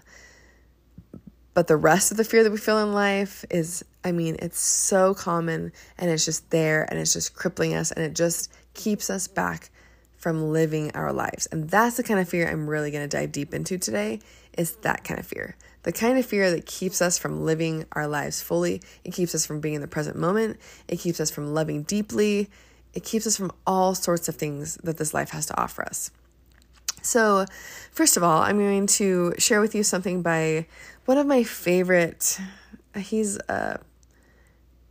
But 1.54 1.68
the 1.68 1.78
rest 1.78 2.12
of 2.12 2.18
the 2.18 2.24
fear 2.24 2.44
that 2.44 2.52
we 2.52 2.58
feel 2.58 2.80
in 2.80 2.94
life 2.94 3.46
is, 3.50 3.84
I 4.06 4.12
mean, 4.12 4.38
it's 4.40 4.60
so 4.60 5.16
common 5.16 5.74
and 5.98 6.12
it's 6.12 6.24
just 6.24 6.52
there 6.52 6.84
and 6.90 7.00
it's 7.00 7.12
just 7.12 7.36
crippling 7.36 7.74
us 7.74 7.92
and 7.92 8.06
it 8.06 8.14
just 8.14 8.54
keeps 8.76 9.10
us 9.10 9.28
back 9.28 9.72
from 10.16 10.52
living 10.52 10.92
our 10.96 11.12
lives. 11.12 11.48
And 11.48 11.70
that's 11.70 11.98
the 11.98 12.04
kind 12.04 12.20
of 12.20 12.30
fear 12.30 12.48
I'm 12.48 12.70
really 12.70 12.92
going 12.92 13.08
to 13.08 13.18
dive 13.18 13.32
deep 13.32 13.54
into 13.54 13.80
today 13.80 14.20
is 14.58 14.76
that 14.78 15.04
kind 15.04 15.20
of 15.20 15.26
fear. 15.26 15.58
The 15.84 15.92
kind 15.92 16.18
of 16.18 16.26
fear 16.26 16.52
that 16.52 16.66
keeps 16.66 17.02
us 17.02 17.18
from 17.18 17.44
living 17.46 17.86
our 17.94 18.08
lives 18.08 18.42
fully. 18.42 18.82
It 19.04 19.14
keeps 19.14 19.36
us 19.36 19.46
from 19.46 19.60
being 19.60 19.76
in 19.76 19.82
the 19.82 19.88
present 19.88 20.18
moment. 20.18 20.58
It 20.88 20.98
keeps 21.00 21.20
us 21.20 21.32
from 21.32 21.54
loving 21.54 21.84
deeply. 21.84 22.50
It 22.94 23.04
keeps 23.04 23.28
us 23.28 23.36
from 23.36 23.52
all 23.68 23.94
sorts 23.96 24.30
of 24.30 24.36
things 24.36 24.76
that 24.84 24.98
this 24.98 25.14
life 25.14 25.32
has 25.32 25.48
to 25.48 25.60
offer 25.60 25.84
us. 25.84 26.12
So, 27.02 27.46
first 27.92 28.18
of 28.18 28.24
all, 28.24 28.42
I'm 28.42 28.58
going 28.58 28.88
to 28.88 29.34
share 29.38 29.62
with 29.62 29.76
you 29.76 29.84
something 29.84 30.22
by 30.22 30.66
one 31.06 31.18
of 31.20 31.28
my 31.28 31.44
favorite. 31.44 32.40
He's 32.98 33.38
a 33.48 33.80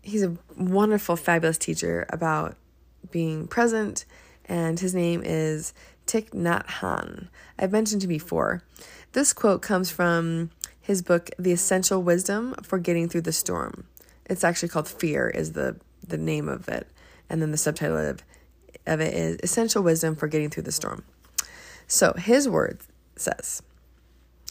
he's 0.05 0.23
a 0.23 0.37
wonderful, 0.57 1.17
fabulous 1.17 1.59
teacher 1.59 2.07
about 2.11 2.57
being 3.11 3.47
present 3.47 4.05
and 4.47 4.79
his 4.79 4.95
name 4.95 5.23
is 5.25 5.73
Thich 6.07 6.31
Nhat 6.31 6.67
Hanh. 6.67 7.29
I've 7.59 7.73
mentioned 7.73 8.03
him 8.03 8.09
before. 8.09 8.63
This 9.13 9.33
quote 9.33 9.63
comes 9.63 9.91
from 9.91 10.51
his 10.81 11.03
book, 11.03 11.31
The 11.39 11.53
Essential 11.53 12.03
Wisdom 12.03 12.55
for 12.63 12.79
Getting 12.79 13.09
Through 13.09 13.23
the 13.23 13.33
Storm. 13.33 13.87
It's 14.27 14.45
actually 14.45 14.69
called 14.69 14.89
Fear, 14.89 15.29
is 15.31 15.53
the, 15.53 15.77
the 16.07 16.19
name 16.19 16.49
of 16.49 16.69
it. 16.69 16.87
And 17.31 17.41
then 17.41 17.53
the 17.53 17.57
subtitle 17.57 17.97
of, 17.97 18.23
of 18.87 19.01
it 19.01 19.15
is 19.15 19.39
Essential 19.43 19.83
Wisdom 19.83 20.15
for 20.15 20.29
Getting 20.29 20.51
Through 20.51 20.65
the 20.65 20.73
Storm. 20.73 21.05
So 21.87 22.13
his 22.15 22.49
word 22.49 22.81
says, 23.17 23.63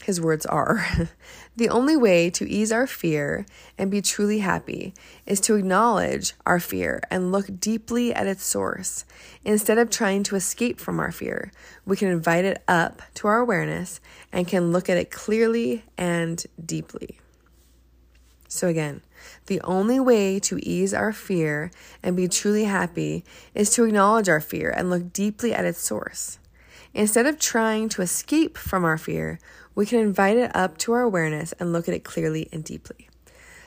his 0.03 0.21
words 0.21 0.45
are 0.45 0.85
The 1.55 1.69
only 1.69 1.95
way 1.95 2.31
to 2.31 2.49
ease 2.49 2.71
our 2.71 2.87
fear 2.87 3.45
and 3.77 3.91
be 3.91 4.01
truly 4.01 4.39
happy 4.39 4.95
is 5.27 5.39
to 5.41 5.55
acknowledge 5.55 6.33
our 6.47 6.59
fear 6.59 6.99
and 7.11 7.31
look 7.31 7.59
deeply 7.59 8.11
at 8.11 8.25
its 8.25 8.43
source. 8.43 9.05
Instead 9.45 9.77
of 9.77 9.91
trying 9.91 10.23
to 10.23 10.35
escape 10.35 10.79
from 10.79 10.99
our 10.99 11.11
fear, 11.11 11.51
we 11.85 11.95
can 11.95 12.07
invite 12.07 12.43
it 12.43 12.63
up 12.67 13.03
to 13.15 13.27
our 13.27 13.37
awareness 13.37 14.01
and 14.31 14.47
can 14.47 14.71
look 14.71 14.89
at 14.89 14.97
it 14.97 15.11
clearly 15.11 15.83
and 15.95 16.43
deeply. 16.63 17.19
So, 18.47 18.67
again, 18.67 19.01
the 19.45 19.61
only 19.61 19.99
way 19.99 20.39
to 20.39 20.57
ease 20.67 20.93
our 20.93 21.13
fear 21.13 21.69
and 22.01 22.15
be 22.15 22.27
truly 22.27 22.63
happy 22.63 23.23
is 23.53 23.69
to 23.71 23.83
acknowledge 23.83 24.27
our 24.27 24.41
fear 24.41 24.71
and 24.75 24.89
look 24.89 25.13
deeply 25.13 25.53
at 25.53 25.65
its 25.65 25.79
source. 25.79 26.39
Instead 26.93 27.25
of 27.25 27.39
trying 27.39 27.89
to 27.89 28.01
escape 28.01 28.57
from 28.57 28.85
our 28.85 28.97
fear, 28.97 29.39
we 29.73 29.85
can 29.85 29.99
invite 29.99 30.37
it 30.37 30.55
up 30.55 30.77
to 30.77 30.93
our 30.93 31.01
awareness 31.01 31.51
and 31.53 31.73
look 31.73 31.87
at 31.87 31.95
it 31.95 32.03
clearly 32.03 32.47
and 32.51 32.63
deeply. 32.63 33.09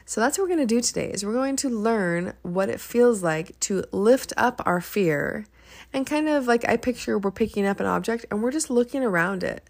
So 0.05 0.21
that's 0.21 0.39
what 0.39 0.45
we're 0.45 0.55
going 0.55 0.69
to 0.69 0.75
do 0.75 0.81
today 0.81 1.11
is 1.11 1.25
we're 1.25 1.33
going 1.33 1.57
to 1.57 1.69
learn 1.69 2.35
what 2.43 2.69
it 2.69 2.81
feels 2.81 3.25
like 3.25 3.59
to 3.61 3.83
lift 3.91 4.33
up 4.37 4.63
our 4.65 4.81
fear 4.81 5.47
and 5.93 6.07
kind 6.07 6.29
of 6.29 6.47
like 6.47 6.69
I 6.69 6.77
picture 6.77 7.19
we're 7.19 7.33
picking 7.33 7.67
up 7.67 7.81
an 7.81 7.87
object 7.87 8.25
and 8.31 8.41
we're 8.41 8.53
just 8.53 8.71
looking 8.71 9.03
around 9.03 9.43
it. 9.43 9.69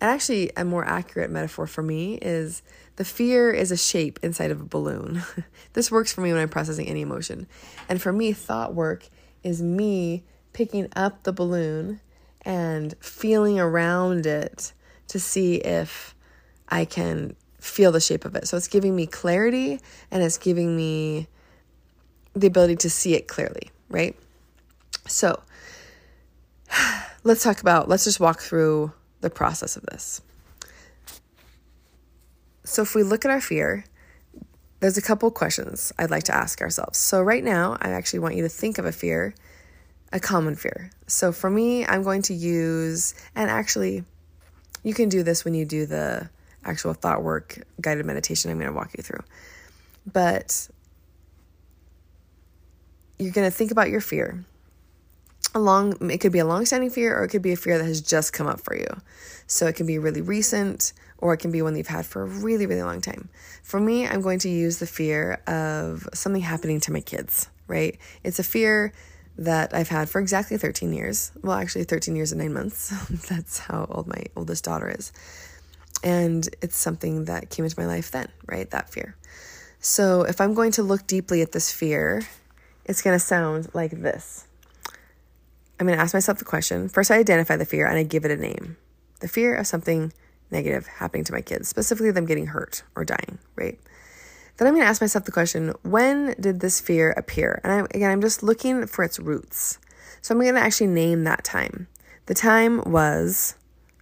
And 0.00 0.10
actually 0.10 0.50
a 0.56 0.64
more 0.64 0.86
accurate 0.86 1.30
metaphor 1.30 1.66
for 1.66 1.82
me 1.82 2.14
is 2.22 2.62
the 2.96 3.04
fear 3.04 3.50
is 3.50 3.70
a 3.70 3.76
shape 3.76 4.18
inside 4.22 4.50
of 4.50 4.62
a 4.62 4.64
balloon. 4.64 5.22
this 5.74 5.90
works 5.90 6.10
for 6.10 6.22
me 6.22 6.32
when 6.32 6.40
I'm 6.40 6.48
processing 6.48 6.88
any 6.88 7.02
emotion. 7.02 7.46
And 7.86 8.00
for 8.00 8.14
me 8.14 8.32
thought 8.32 8.74
work 8.74 9.08
is 9.42 9.60
me 9.60 10.24
picking 10.54 10.88
up 10.96 11.24
the 11.24 11.34
balloon 11.34 12.00
and 12.42 12.94
feeling 13.00 13.58
around 13.58 14.26
it 14.26 14.72
to 15.08 15.18
see 15.18 15.56
if 15.56 16.14
I 16.68 16.84
can 16.84 17.36
feel 17.58 17.92
the 17.92 18.00
shape 18.00 18.24
of 18.24 18.34
it. 18.34 18.48
So 18.48 18.56
it's 18.56 18.68
giving 18.68 18.96
me 18.96 19.06
clarity 19.06 19.80
and 20.10 20.22
it's 20.22 20.38
giving 20.38 20.76
me 20.76 21.28
the 22.34 22.46
ability 22.46 22.76
to 22.76 22.90
see 22.90 23.14
it 23.14 23.28
clearly, 23.28 23.70
right? 23.88 24.16
So 25.06 25.42
let's 27.24 27.42
talk 27.42 27.60
about, 27.60 27.88
let's 27.88 28.04
just 28.04 28.20
walk 28.20 28.40
through 28.40 28.92
the 29.20 29.30
process 29.30 29.76
of 29.76 29.84
this. 29.86 30.22
So 32.64 32.82
if 32.82 32.94
we 32.94 33.02
look 33.02 33.24
at 33.24 33.30
our 33.30 33.40
fear, 33.40 33.84
there's 34.78 34.96
a 34.96 35.02
couple 35.02 35.30
questions 35.30 35.92
I'd 35.98 36.10
like 36.10 36.22
to 36.24 36.34
ask 36.34 36.62
ourselves. 36.62 36.98
So 36.98 37.20
right 37.20 37.44
now, 37.44 37.76
I 37.80 37.90
actually 37.90 38.20
want 38.20 38.36
you 38.36 38.42
to 38.42 38.48
think 38.48 38.78
of 38.78 38.86
a 38.86 38.92
fear 38.92 39.34
a 40.12 40.20
common 40.20 40.56
fear. 40.56 40.90
So 41.06 41.32
for 41.32 41.48
me, 41.50 41.86
I'm 41.86 42.02
going 42.02 42.22
to 42.22 42.34
use, 42.34 43.14
and 43.34 43.50
actually, 43.50 44.04
you 44.82 44.94
can 44.94 45.08
do 45.08 45.22
this 45.22 45.44
when 45.44 45.54
you 45.54 45.64
do 45.64 45.86
the 45.86 46.28
actual 46.64 46.94
thought 46.94 47.22
work 47.22 47.58
guided 47.80 48.04
meditation 48.06 48.50
I'm 48.50 48.58
going 48.58 48.70
to 48.70 48.76
walk 48.76 48.92
you 48.96 49.02
through. 49.02 49.22
But 50.10 50.68
you're 53.18 53.32
going 53.32 53.46
to 53.46 53.56
think 53.56 53.70
about 53.70 53.90
your 53.90 54.00
fear. 54.00 54.44
A 55.54 55.58
long, 55.58 56.10
it 56.10 56.18
could 56.18 56.32
be 56.32 56.38
a 56.38 56.44
long-standing 56.44 56.90
fear, 56.90 57.16
or 57.18 57.24
it 57.24 57.28
could 57.28 57.42
be 57.42 57.52
a 57.52 57.56
fear 57.56 57.78
that 57.78 57.84
has 57.84 58.00
just 58.00 58.32
come 58.32 58.46
up 58.46 58.60
for 58.60 58.76
you. 58.76 58.86
So 59.46 59.66
it 59.66 59.74
can 59.74 59.86
be 59.86 59.98
really 59.98 60.22
recent, 60.22 60.92
or 61.18 61.34
it 61.34 61.38
can 61.38 61.50
be 61.50 61.60
one 61.60 61.72
that 61.72 61.78
you've 61.80 61.88
had 61.88 62.06
for 62.06 62.22
a 62.22 62.26
really, 62.26 62.66
really 62.66 62.82
long 62.82 63.00
time. 63.00 63.28
For 63.62 63.80
me, 63.80 64.06
I'm 64.06 64.22
going 64.22 64.38
to 64.40 64.48
use 64.48 64.78
the 64.78 64.86
fear 64.86 65.40
of 65.46 66.08
something 66.14 66.42
happening 66.42 66.80
to 66.80 66.92
my 66.92 67.00
kids. 67.00 67.48
Right? 67.66 67.98
It's 68.24 68.40
a 68.40 68.44
fear 68.44 68.92
that 69.40 69.74
I've 69.74 69.88
had 69.88 70.10
for 70.10 70.20
exactly 70.20 70.58
13 70.58 70.92
years. 70.92 71.32
Well, 71.42 71.56
actually, 71.56 71.84
13 71.84 72.14
years 72.14 72.30
and 72.30 72.40
nine 72.40 72.52
months. 72.52 72.90
That's 73.28 73.58
how 73.58 73.86
old 73.90 74.06
my 74.06 74.22
oldest 74.36 74.64
daughter 74.64 74.94
is. 74.96 75.12
And 76.04 76.48
it's 76.62 76.76
something 76.76 77.24
that 77.24 77.50
came 77.50 77.64
into 77.64 77.80
my 77.80 77.86
life 77.86 78.10
then, 78.10 78.28
right? 78.46 78.70
That 78.70 78.90
fear. 78.90 79.16
So 79.80 80.22
if 80.22 80.40
I'm 80.40 80.52
going 80.52 80.72
to 80.72 80.82
look 80.82 81.06
deeply 81.06 81.40
at 81.40 81.52
this 81.52 81.72
fear, 81.72 82.22
it's 82.84 83.00
going 83.00 83.14
to 83.14 83.24
sound 83.24 83.70
like 83.72 83.92
this. 83.92 84.46
I'm 85.78 85.86
going 85.86 85.96
to 85.96 86.02
ask 86.02 86.12
myself 86.12 86.38
the 86.38 86.44
question. 86.44 86.90
First, 86.90 87.10
I 87.10 87.16
identify 87.16 87.56
the 87.56 87.64
fear 87.64 87.86
and 87.86 87.96
I 87.96 88.02
give 88.02 88.26
it 88.26 88.30
a 88.30 88.36
name. 88.36 88.76
The 89.20 89.28
fear 89.28 89.54
of 89.54 89.66
something 89.66 90.12
negative 90.50 90.86
happening 90.86 91.24
to 91.24 91.32
my 91.32 91.40
kids, 91.40 91.68
specifically 91.68 92.10
them 92.10 92.26
getting 92.26 92.48
hurt 92.48 92.82
or 92.94 93.06
dying, 93.06 93.38
right? 93.56 93.78
Then 94.60 94.68
I'm 94.68 94.74
going 94.74 94.84
to 94.84 94.90
ask 94.90 95.00
myself 95.00 95.24
the 95.24 95.32
question 95.32 95.72
when 95.84 96.34
did 96.38 96.60
this 96.60 96.82
fear 96.82 97.12
appear? 97.12 97.62
And 97.64 97.72
I, 97.72 97.78
again, 97.96 98.10
I'm 98.10 98.20
just 98.20 98.42
looking 98.42 98.86
for 98.86 99.02
its 99.02 99.18
roots. 99.18 99.78
So 100.20 100.34
I'm 100.34 100.40
going 100.42 100.52
to 100.52 100.60
actually 100.60 100.88
name 100.88 101.24
that 101.24 101.44
time. 101.44 101.88
The 102.26 102.34
time 102.34 102.82
was, 102.84 103.54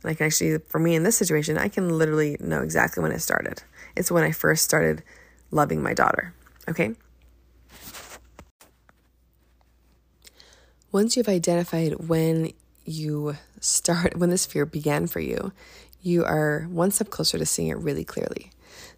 and 0.03 0.11
I 0.11 0.15
can 0.15 0.27
actually, 0.27 0.59
for 0.59 0.81
me 0.81 0.97
in 0.97 1.05
this 1.05 1.17
situation, 1.17 1.59
I 1.59 1.69
can 1.69 1.97
literally 1.97 2.39
know 2.41 2.61
exactly 2.61 3.05
when 3.05 3.13
it 3.13 3.21
started. 3.21 3.63
It's 3.95 4.11
when 4.11 4.25
I 4.25 4.33
first 4.33 4.65
started 4.65 5.05
loving 5.53 5.81
my 5.81 5.95
daughter. 5.95 6.35
Okay? 6.69 6.97
Once 10.91 11.17
you've 11.17 11.29
identified 11.29 12.09
when 12.09 12.53
you 12.85 13.37
start, 13.61 14.17
when 14.17 14.31
this 14.31 14.45
fear 14.45 14.67
began 14.67 15.07
for 15.07 15.21
you, 15.21 15.53
you 16.03 16.25
are 16.25 16.67
one 16.69 16.91
step 16.91 17.11
closer 17.11 17.39
to 17.39 17.47
seeing 17.47 17.69
it 17.69 17.79
really 17.79 18.05
clearly. 18.05 18.51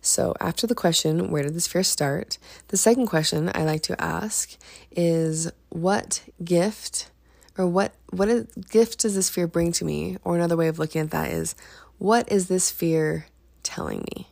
So, 0.02 0.35
after 0.40 0.66
the 0.66 0.75
question, 0.75 1.30
where 1.30 1.42
did 1.42 1.54
this 1.54 1.66
fear 1.66 1.83
start? 1.83 2.38
The 2.69 2.76
second 2.76 3.07
question 3.07 3.50
I 3.54 3.64
like 3.64 3.83
to 3.83 4.00
ask 4.00 4.57
is, 4.90 5.50
what 5.69 6.23
gift 6.42 7.11
or 7.59 7.66
what 7.66 7.92
what 8.11 8.28
gift 8.71 9.00
does 9.00 9.14
this 9.14 9.28
fear 9.28 9.47
bring 9.47 9.73
to 9.73 9.85
me? 9.85 10.16
Or 10.25 10.37
another 10.37 10.57
way 10.57 10.69
of 10.69 10.78
looking 10.78 11.02
at 11.02 11.11
that 11.11 11.30
is, 11.30 11.54
what 11.99 12.30
is 12.33 12.49
this 12.49 12.71
fear 12.71 13.26
telling 13.62 14.07
me? 14.16 14.28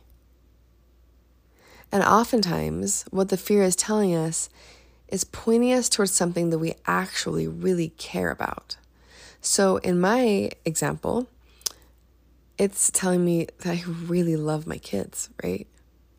And 1.91 2.03
oftentimes, 2.03 3.05
what 3.11 3.29
the 3.29 3.37
fear 3.37 3.63
is 3.63 3.75
telling 3.75 4.15
us 4.15 4.49
is 5.07 5.23
pointing 5.23 5.73
us 5.73 5.89
towards 5.89 6.11
something 6.11 6.49
that 6.49 6.59
we 6.59 6.73
actually 6.85 7.47
really 7.47 7.89
care 7.97 8.31
about. 8.31 8.77
So, 9.41 9.77
in 9.77 9.99
my 9.99 10.51
example, 10.65 11.27
it's 12.59 12.91
telling 12.91 13.23
me 13.23 13.47
that 13.59 13.77
I 13.77 13.83
really 13.87 14.35
love 14.35 14.67
my 14.67 14.77
kids, 14.77 15.29
right? 15.41 15.65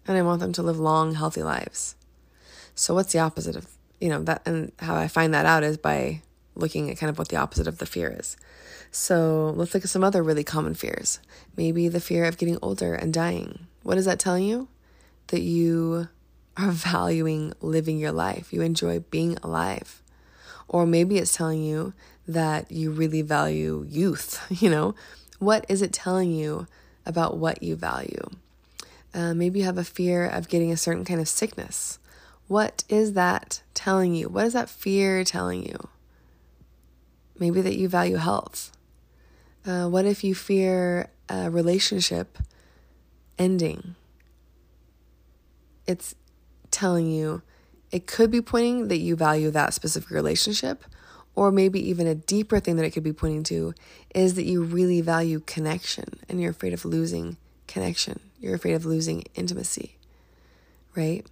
And 0.07 0.17
I 0.17 0.23
want 0.23 0.41
them 0.41 0.53
to 0.55 0.63
live 0.63 0.81
long, 0.81 1.15
healthy 1.15 1.43
lives. 1.43 1.95
So 2.75 2.95
what's 2.95 3.13
the 3.13 3.19
opposite 3.19 3.55
of, 3.55 3.69
you 4.01 4.09
know, 4.09 4.23
that 4.25 4.43
and 4.47 4.73
how 4.79 4.97
I 4.97 5.07
find 5.07 5.35
that 5.35 5.45
out 5.45 5.63
is 5.63 5.77
by 5.77 6.23
looking 6.57 6.91
at 6.91 6.97
kind 6.97 7.11
of 7.11 7.19
what 7.19 7.29
the 7.29 7.37
opposite 7.37 7.67
of 7.67 7.79
the 7.79 7.87
fear 7.87 8.17
is. 8.19 8.37
So 8.91 9.53
let's 9.55 9.75
look 9.75 9.85
at 9.85 9.91
some 9.91 10.03
other 10.03 10.23
really 10.23 10.43
common 10.43 10.75
fears. 10.75 11.21
Maybe 11.57 11.89
the 11.89 12.01
fear 12.01 12.25
of 12.25 12.39
getting 12.39 12.59
older 12.63 12.95
and 12.95 13.13
dying. 13.13 13.67
What 13.83 13.99
is 13.99 14.07
that 14.07 14.19
telling 14.19 14.45
you? 14.45 14.69
That 15.29 15.43
you 15.43 16.09
are 16.57 16.71
valuing 16.71 17.53
living 17.61 17.99
your 17.99 18.13
life. 18.13 18.53
You 18.53 18.63
enjoy 18.63 19.01
being 19.11 19.37
alive. 19.43 20.03
Or 20.69 20.87
maybe 20.87 21.19
it's 21.19 21.37
telling 21.37 21.63
you 21.63 21.93
that 22.27 22.71
you 22.71 22.91
really 22.93 23.23
value 23.23 23.85
youth, 23.89 24.45
you 24.63 24.71
know? 24.71 24.95
What 25.41 25.65
is 25.71 25.81
it 25.81 25.93
telling 25.93 26.33
you 26.33 26.67
about 27.07 27.39
what 27.39 27.63
you 27.63 27.75
value? 27.75 28.29
Uh, 29.15 29.33
maybe 29.35 29.61
you 29.61 29.65
have 29.65 29.79
a 29.79 29.85
fear 29.85 30.27
of 30.27 30.49
getting 30.49 30.71
a 30.71 30.77
certain 30.77 31.05
kind 31.05 31.19
of 31.19 31.29
sickness. 31.29 31.99
What 32.47 32.85
is 32.91 33.15
that 33.15 33.63
telling 33.73 34.15
you? 34.15 34.29
What 34.29 34.45
is 34.45 34.53
that 34.53 34.69
fear 34.69 35.25
telling 35.25 35.65
you? 35.65 35.89
Maybe 37.39 37.63
that 37.63 37.79
you 37.79 37.89
value 37.89 38.17
health. 38.17 38.71
Uh, 39.67 39.89
what 39.89 40.05
if 40.05 40.23
you 40.23 40.35
fear 40.35 41.09
a 41.31 41.51
relationship 41.51 42.37
ending? 43.39 43.95
It's 45.87 46.15
telling 46.71 47.11
you, 47.11 47.41
it 47.91 48.07
could 48.07 48.31
be 48.31 48.43
pointing 48.43 48.89
that 48.89 48.99
you 48.99 49.17
value 49.17 49.51
that 49.53 49.73
specific 49.73 50.11
relationship, 50.11 50.85
or 51.35 51.51
maybe 51.51 51.81
even 51.89 52.07
a 52.07 52.15
deeper 52.15 52.61
thing 52.61 52.77
that 52.77 52.85
it 52.85 52.91
could 52.91 53.03
be 53.03 53.13
pointing 53.13 53.45
to 53.45 53.75
is 54.15 54.35
that 54.35 54.45
you 54.45 54.63
really 54.63 55.01
value 55.01 55.41
connection 55.41 56.19
and 56.29 56.41
you're 56.41 56.51
afraid 56.51 56.73
of 56.73 56.85
losing 56.85 57.37
connection. 57.67 58.21
You're 58.41 58.55
afraid 58.55 58.75
of 58.75 58.85
losing 58.85 59.25
intimacy, 59.35 59.97
right? 60.97 61.25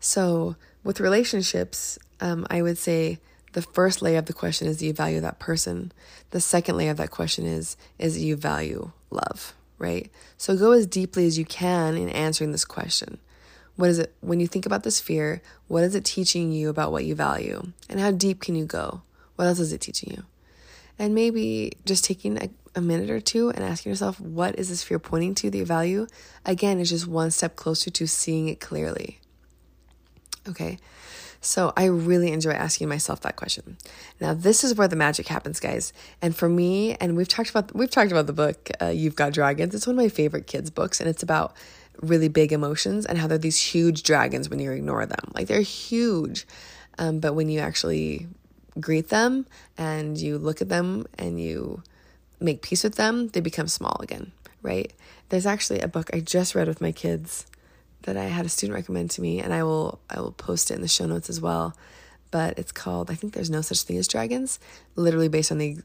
So, 0.00 0.56
with 0.82 1.00
relationships, 1.00 1.98
um, 2.20 2.46
I 2.50 2.60
would 2.60 2.76
say 2.76 3.18
the 3.54 3.62
first 3.62 4.02
layer 4.02 4.18
of 4.18 4.26
the 4.26 4.32
question 4.32 4.68
is 4.68 4.78
do 4.78 4.86
you 4.86 4.92
value 4.92 5.20
that 5.20 5.38
person? 5.38 5.92
The 6.30 6.40
second 6.40 6.76
layer 6.76 6.90
of 6.90 6.96
that 6.98 7.10
question 7.10 7.46
is 7.46 7.76
is 7.98 8.22
you 8.22 8.36
value 8.36 8.90
love, 9.10 9.54
right? 9.78 10.10
So 10.36 10.56
go 10.56 10.72
as 10.72 10.86
deeply 10.86 11.26
as 11.26 11.38
you 11.38 11.44
can 11.44 11.96
in 11.96 12.08
answering 12.10 12.52
this 12.52 12.64
question. 12.64 13.18
What 13.76 13.90
is 13.90 13.98
it 13.98 14.14
when 14.20 14.40
you 14.40 14.46
think 14.46 14.66
about 14.66 14.84
this 14.84 15.00
fear? 15.00 15.42
What 15.68 15.82
is 15.84 15.94
it 15.94 16.04
teaching 16.04 16.52
you 16.52 16.68
about 16.68 16.92
what 16.92 17.04
you 17.04 17.14
value? 17.14 17.72
And 17.88 18.00
how 18.00 18.10
deep 18.10 18.40
can 18.40 18.54
you 18.54 18.64
go? 18.64 19.02
What 19.36 19.46
else 19.46 19.58
is 19.58 19.72
it 19.72 19.80
teaching 19.80 20.12
you? 20.12 20.24
And 20.98 21.14
maybe 21.14 21.72
just 21.84 22.04
taking 22.04 22.40
a, 22.40 22.50
a 22.76 22.80
minute 22.80 23.10
or 23.10 23.20
two 23.20 23.50
and 23.50 23.64
asking 23.64 23.90
yourself, 23.90 24.20
what 24.20 24.56
is 24.58 24.68
this 24.68 24.84
fear 24.84 25.00
pointing 25.00 25.34
to 25.36 25.50
that 25.50 25.58
you 25.58 25.64
value? 25.64 26.06
Again, 26.44 26.78
is 26.78 26.90
just 26.90 27.08
one 27.08 27.32
step 27.32 27.56
closer 27.56 27.90
to 27.90 28.06
seeing 28.06 28.48
it 28.48 28.60
clearly. 28.60 29.18
Okay. 30.48 30.78
So 31.40 31.74
I 31.76 31.86
really 31.86 32.32
enjoy 32.32 32.52
asking 32.52 32.88
myself 32.88 33.20
that 33.20 33.36
question. 33.36 33.76
Now 34.18 34.32
this 34.32 34.64
is 34.64 34.76
where 34.76 34.88
the 34.88 34.96
magic 34.96 35.28
happens, 35.28 35.60
guys. 35.60 35.92
And 36.22 36.34
for 36.34 36.48
me, 36.48 36.94
and 36.94 37.16
we've 37.16 37.28
talked 37.28 37.50
about 37.50 37.74
we've 37.74 37.90
talked 37.90 38.12
about 38.12 38.26
the 38.26 38.32
book 38.32 38.70
uh, 38.80 38.86
You've 38.86 39.14
Got 39.14 39.34
Dragons. 39.34 39.74
It's 39.74 39.86
one 39.86 39.94
of 39.94 40.02
my 40.02 40.08
favorite 40.08 40.46
kids 40.46 40.70
books, 40.70 41.00
and 41.00 41.08
it's 41.08 41.22
about 41.22 41.54
really 42.00 42.28
big 42.28 42.52
emotions 42.52 43.06
and 43.06 43.18
how 43.18 43.26
they're 43.26 43.38
these 43.38 43.60
huge 43.60 44.02
dragons 44.02 44.48
when 44.48 44.58
you 44.58 44.70
ignore 44.72 45.06
them. 45.06 45.32
Like 45.34 45.46
they're 45.46 45.60
huge, 45.60 46.46
um, 46.98 47.20
but 47.20 47.34
when 47.34 47.48
you 47.48 47.60
actually 47.60 48.26
greet 48.80 49.08
them 49.08 49.46
and 49.78 50.18
you 50.18 50.38
look 50.38 50.60
at 50.60 50.68
them 50.68 51.06
and 51.18 51.40
you 51.40 51.82
make 52.40 52.62
peace 52.62 52.84
with 52.84 52.96
them, 52.96 53.28
they 53.28 53.40
become 53.40 53.68
small 53.68 53.96
again, 54.00 54.32
right? 54.62 54.92
There's 55.28 55.46
actually 55.46 55.80
a 55.80 55.88
book 55.88 56.10
I 56.12 56.20
just 56.20 56.54
read 56.54 56.68
with 56.68 56.80
my 56.80 56.92
kids 56.92 57.46
that 58.02 58.16
I 58.16 58.24
had 58.24 58.44
a 58.46 58.50
student 58.50 58.74
recommend 58.74 59.10
to 59.12 59.22
me, 59.22 59.40
and 59.40 59.52
I 59.52 59.62
will 59.62 60.00
I 60.10 60.20
will 60.20 60.32
post 60.32 60.70
it 60.70 60.74
in 60.74 60.82
the 60.82 60.88
show 60.88 61.06
notes 61.06 61.30
as 61.30 61.40
well. 61.40 61.76
But 62.30 62.58
it's 62.58 62.72
called 62.72 63.10
I 63.10 63.14
think 63.14 63.32
there's 63.32 63.50
no 63.50 63.62
such 63.62 63.82
thing 63.82 63.96
as 63.96 64.08
dragons, 64.08 64.58
literally 64.96 65.28
based 65.28 65.52
on 65.52 65.58
the 65.58 65.78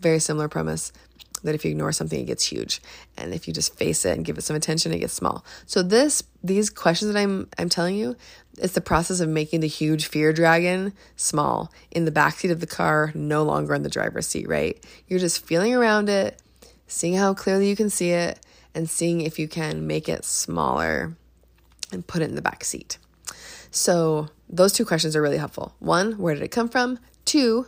very 0.00 0.18
similar 0.18 0.48
premise 0.48 0.92
that 1.40 1.54
if 1.54 1.64
you 1.64 1.70
ignore 1.70 1.92
something 1.92 2.20
it 2.20 2.26
gets 2.26 2.44
huge 2.44 2.80
and 3.16 3.34
if 3.34 3.46
you 3.46 3.54
just 3.54 3.76
face 3.76 4.04
it 4.04 4.16
and 4.16 4.24
give 4.24 4.38
it 4.38 4.42
some 4.42 4.56
attention 4.56 4.92
it 4.92 4.98
gets 4.98 5.12
small 5.12 5.44
so 5.66 5.82
this 5.82 6.22
these 6.42 6.70
questions 6.70 7.12
that 7.12 7.18
i'm 7.18 7.48
i'm 7.58 7.68
telling 7.68 7.96
you 7.96 8.16
it's 8.58 8.72
the 8.72 8.80
process 8.80 9.20
of 9.20 9.28
making 9.28 9.60
the 9.60 9.68
huge 9.68 10.06
fear 10.06 10.32
dragon 10.32 10.92
small 11.16 11.70
in 11.90 12.04
the 12.04 12.12
backseat 12.12 12.50
of 12.50 12.60
the 12.60 12.66
car 12.66 13.12
no 13.14 13.42
longer 13.42 13.74
in 13.74 13.82
the 13.82 13.88
driver's 13.88 14.26
seat 14.26 14.48
right 14.48 14.84
you're 15.08 15.20
just 15.20 15.44
feeling 15.44 15.74
around 15.74 16.08
it 16.08 16.40
seeing 16.86 17.14
how 17.14 17.34
clearly 17.34 17.68
you 17.68 17.76
can 17.76 17.90
see 17.90 18.10
it 18.10 18.38
and 18.74 18.88
seeing 18.88 19.22
if 19.22 19.38
you 19.38 19.48
can 19.48 19.86
make 19.86 20.08
it 20.08 20.24
smaller 20.24 21.16
and 21.92 22.06
put 22.06 22.22
it 22.22 22.28
in 22.28 22.36
the 22.36 22.42
back 22.42 22.64
seat. 22.64 22.98
So 23.70 24.28
those 24.48 24.72
two 24.72 24.84
questions 24.84 25.16
are 25.16 25.22
really 25.22 25.38
helpful. 25.38 25.74
One, 25.78 26.12
where 26.18 26.34
did 26.34 26.42
it 26.42 26.48
come 26.48 26.68
from? 26.68 26.98
Two, 27.24 27.66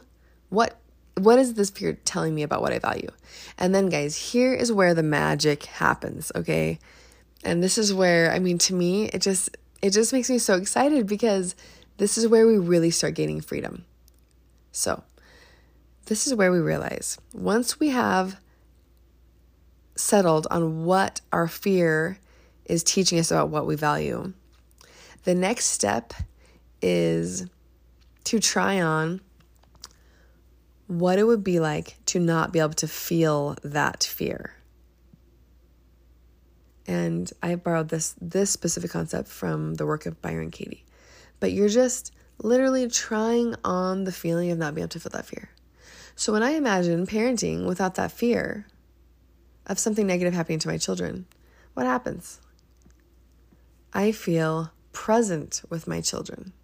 what 0.50 0.78
what 1.18 1.38
is 1.38 1.54
this 1.54 1.70
fear 1.70 1.94
telling 2.04 2.34
me 2.34 2.42
about 2.42 2.62
what 2.62 2.72
I 2.72 2.78
value? 2.78 3.10
And 3.58 3.74
then 3.74 3.88
guys, 3.88 4.16
here 4.32 4.52
is 4.52 4.72
where 4.72 4.94
the 4.94 5.02
magic 5.02 5.64
happens, 5.64 6.32
okay? 6.34 6.78
And 7.44 7.62
this 7.62 7.78
is 7.78 7.94
where 7.94 8.32
I 8.32 8.38
mean 8.38 8.58
to 8.58 8.74
me, 8.74 9.06
it 9.06 9.22
just 9.22 9.56
it 9.80 9.90
just 9.90 10.12
makes 10.12 10.28
me 10.28 10.38
so 10.38 10.56
excited 10.56 11.06
because 11.06 11.54
this 11.98 12.18
is 12.18 12.26
where 12.26 12.46
we 12.46 12.58
really 12.58 12.90
start 12.90 13.14
gaining 13.14 13.40
freedom. 13.40 13.84
So, 14.72 15.02
this 16.06 16.26
is 16.26 16.34
where 16.34 16.52
we 16.52 16.58
realize 16.58 17.18
once 17.32 17.78
we 17.78 17.90
have 17.90 18.40
settled 19.96 20.46
on 20.50 20.84
what 20.84 21.20
our 21.32 21.48
fear 21.48 22.18
is 22.64 22.84
teaching 22.84 23.18
us 23.18 23.30
about 23.30 23.48
what 23.48 23.66
we 23.66 23.74
value. 23.74 24.32
The 25.24 25.34
next 25.34 25.66
step 25.66 26.12
is 26.80 27.46
to 28.24 28.38
try 28.38 28.80
on 28.80 29.20
what 30.88 31.18
it 31.18 31.24
would 31.24 31.44
be 31.44 31.60
like 31.60 31.96
to 32.06 32.18
not 32.18 32.52
be 32.52 32.58
able 32.58 32.72
to 32.72 32.88
feel 32.88 33.56
that 33.62 34.02
fear. 34.02 34.54
And 36.86 37.30
I 37.42 37.54
borrowed 37.54 37.90
this 37.90 38.16
this 38.20 38.50
specific 38.50 38.90
concept 38.90 39.28
from 39.28 39.74
the 39.74 39.86
work 39.86 40.06
of 40.06 40.20
Byron 40.22 40.50
Katie. 40.50 40.86
But 41.38 41.52
you're 41.52 41.68
just 41.68 42.12
literally 42.42 42.88
trying 42.88 43.54
on 43.62 44.04
the 44.04 44.12
feeling 44.12 44.50
of 44.50 44.58
not 44.58 44.74
being 44.74 44.84
able 44.84 44.90
to 44.90 45.00
feel 45.00 45.10
that 45.12 45.26
fear. 45.26 45.50
So 46.16 46.32
when 46.32 46.42
I 46.42 46.50
imagine 46.52 47.06
parenting 47.06 47.66
without 47.66 47.94
that 47.96 48.10
fear 48.10 48.66
of 49.66 49.78
something 49.78 50.06
negative 50.06 50.32
happening 50.32 50.58
to 50.60 50.68
my 50.68 50.78
children, 50.78 51.26
what 51.74 51.86
happens? 51.86 52.40
I 53.92 54.12
feel 54.12 54.72
present 54.92 55.62
with 55.68 55.86
my 55.86 56.00
children. 56.00 56.54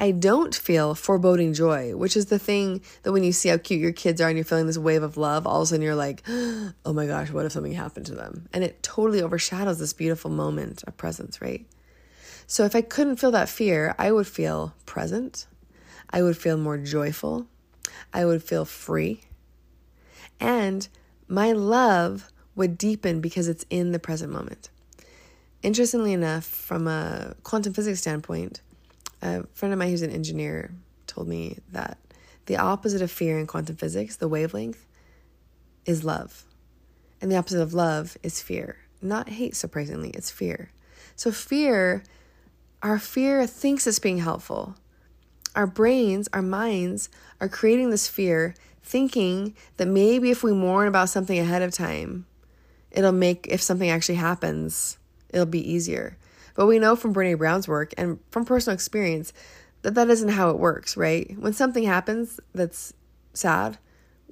I 0.00 0.12
don't 0.12 0.54
feel 0.54 0.94
foreboding 0.94 1.54
joy, 1.54 1.96
which 1.96 2.16
is 2.16 2.26
the 2.26 2.38
thing 2.38 2.82
that 3.02 3.10
when 3.10 3.24
you 3.24 3.32
see 3.32 3.48
how 3.48 3.58
cute 3.58 3.80
your 3.80 3.92
kids 3.92 4.20
are 4.20 4.28
and 4.28 4.36
you're 4.38 4.44
feeling 4.44 4.68
this 4.68 4.78
wave 4.78 5.02
of 5.02 5.16
love, 5.16 5.44
all 5.44 5.60
of 5.60 5.64
a 5.64 5.66
sudden 5.66 5.82
you're 5.82 5.96
like, 5.96 6.22
oh 6.28 6.92
my 6.92 7.06
gosh, 7.06 7.30
what 7.30 7.44
if 7.44 7.52
something 7.52 7.72
happened 7.72 8.06
to 8.06 8.14
them? 8.14 8.48
And 8.52 8.62
it 8.62 8.82
totally 8.82 9.22
overshadows 9.22 9.80
this 9.80 9.92
beautiful 9.92 10.30
moment 10.30 10.84
of 10.86 10.96
presence, 10.96 11.42
right? 11.42 11.66
So 12.46 12.64
if 12.64 12.76
I 12.76 12.80
couldn't 12.80 13.16
feel 13.16 13.32
that 13.32 13.48
fear, 13.48 13.94
I 13.98 14.12
would 14.12 14.28
feel 14.28 14.74
present. 14.86 15.46
I 16.10 16.22
would 16.22 16.36
feel 16.36 16.56
more 16.56 16.78
joyful. 16.78 17.46
I 18.14 18.24
would 18.24 18.42
feel 18.42 18.64
free. 18.64 19.22
And 20.38 20.86
my 21.26 21.52
love 21.52 22.30
would 22.54 22.78
deepen 22.78 23.20
because 23.20 23.48
it's 23.48 23.66
in 23.68 23.90
the 23.92 23.98
present 23.98 24.32
moment. 24.32 24.70
Interestingly 25.62 26.12
enough, 26.12 26.44
from 26.44 26.86
a 26.86 27.34
quantum 27.42 27.74
physics 27.74 28.00
standpoint, 28.00 28.60
a 29.22 29.44
friend 29.54 29.72
of 29.72 29.78
mine 29.78 29.90
who's 29.90 30.02
an 30.02 30.10
engineer 30.10 30.72
told 31.06 31.28
me 31.28 31.58
that 31.72 31.98
the 32.46 32.56
opposite 32.56 33.02
of 33.02 33.10
fear 33.10 33.38
in 33.38 33.46
quantum 33.46 33.76
physics, 33.76 34.16
the 34.16 34.28
wavelength, 34.28 34.86
is 35.84 36.04
love. 36.04 36.44
And 37.20 37.30
the 37.30 37.36
opposite 37.36 37.62
of 37.62 37.74
love 37.74 38.16
is 38.22 38.40
fear. 38.40 38.76
Not 39.02 39.28
hate, 39.28 39.56
surprisingly, 39.56 40.10
it's 40.10 40.30
fear. 40.30 40.70
So, 41.16 41.32
fear, 41.32 42.04
our 42.82 42.98
fear 42.98 43.46
thinks 43.46 43.86
it's 43.86 43.98
being 43.98 44.18
helpful. 44.18 44.76
Our 45.56 45.66
brains, 45.66 46.28
our 46.32 46.42
minds 46.42 47.08
are 47.40 47.48
creating 47.48 47.90
this 47.90 48.06
fear, 48.06 48.54
thinking 48.82 49.54
that 49.76 49.88
maybe 49.88 50.30
if 50.30 50.42
we 50.42 50.52
mourn 50.52 50.86
about 50.86 51.08
something 51.08 51.38
ahead 51.38 51.62
of 51.62 51.72
time, 51.72 52.26
it'll 52.90 53.12
make, 53.12 53.46
if 53.48 53.60
something 53.60 53.90
actually 53.90 54.16
happens, 54.16 54.98
it'll 55.30 55.46
be 55.46 55.72
easier. 55.72 56.16
But 56.58 56.66
we 56.66 56.80
know 56.80 56.96
from 56.96 57.14
Brene 57.14 57.38
Brown's 57.38 57.68
work 57.68 57.94
and 57.96 58.18
from 58.32 58.44
personal 58.44 58.74
experience 58.74 59.32
that 59.82 59.94
that 59.94 60.10
isn't 60.10 60.30
how 60.30 60.50
it 60.50 60.58
works, 60.58 60.96
right? 60.96 61.38
When 61.38 61.52
something 61.52 61.84
happens 61.84 62.40
that's 62.52 62.92
sad, 63.32 63.78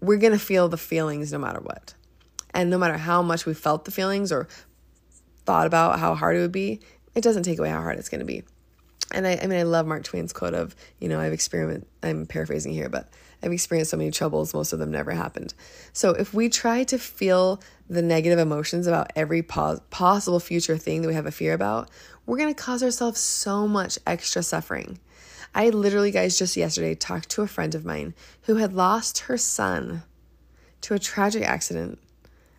we're 0.00 0.18
going 0.18 0.32
to 0.32 0.38
feel 0.38 0.68
the 0.68 0.76
feelings 0.76 1.32
no 1.32 1.38
matter 1.38 1.60
what. 1.60 1.94
And 2.52 2.68
no 2.68 2.78
matter 2.78 2.96
how 2.96 3.22
much 3.22 3.46
we 3.46 3.54
felt 3.54 3.84
the 3.84 3.92
feelings 3.92 4.32
or 4.32 4.48
thought 5.44 5.68
about 5.68 6.00
how 6.00 6.16
hard 6.16 6.34
it 6.34 6.40
would 6.40 6.50
be, 6.50 6.80
it 7.14 7.22
doesn't 7.22 7.44
take 7.44 7.60
away 7.60 7.70
how 7.70 7.80
hard 7.80 7.96
it's 7.96 8.08
going 8.08 8.18
to 8.18 8.24
be. 8.24 8.42
And 9.12 9.24
I, 9.24 9.38
I 9.40 9.46
mean, 9.46 9.60
I 9.60 9.62
love 9.62 9.86
Mark 9.86 10.02
Twain's 10.02 10.32
quote 10.32 10.54
of, 10.54 10.74
you 10.98 11.08
know, 11.08 11.20
I've 11.20 11.32
experienced, 11.32 11.86
I'm 12.02 12.26
paraphrasing 12.26 12.72
here, 12.72 12.88
but 12.88 13.08
I've 13.42 13.52
experienced 13.52 13.90
so 13.90 13.96
many 13.96 14.10
troubles, 14.10 14.54
most 14.54 14.72
of 14.72 14.78
them 14.78 14.90
never 14.90 15.12
happened. 15.12 15.54
So 15.92 16.10
if 16.10 16.32
we 16.32 16.48
try 16.48 16.84
to 16.84 16.98
feel 16.98 17.60
the 17.88 18.02
negative 18.02 18.38
emotions 18.38 18.86
about 18.86 19.12
every 19.14 19.42
pos- 19.42 19.80
possible 19.90 20.40
future 20.40 20.76
thing 20.76 21.02
that 21.02 21.08
we 21.08 21.14
have 21.14 21.26
a 21.26 21.30
fear 21.30 21.54
about, 21.54 21.90
we're 22.24 22.38
going 22.38 22.52
to 22.52 22.62
cause 22.62 22.82
ourselves 22.82 23.20
so 23.20 23.68
much 23.68 23.98
extra 24.06 24.42
suffering. 24.42 24.98
I 25.54 25.70
literally, 25.70 26.10
guys, 26.10 26.38
just 26.38 26.56
yesterday 26.56 26.94
talked 26.94 27.30
to 27.30 27.42
a 27.42 27.46
friend 27.46 27.74
of 27.74 27.84
mine 27.84 28.14
who 28.42 28.56
had 28.56 28.72
lost 28.72 29.20
her 29.20 29.38
son 29.38 30.02
to 30.82 30.94
a 30.94 30.98
tragic 30.98 31.42
accident, 31.42 31.98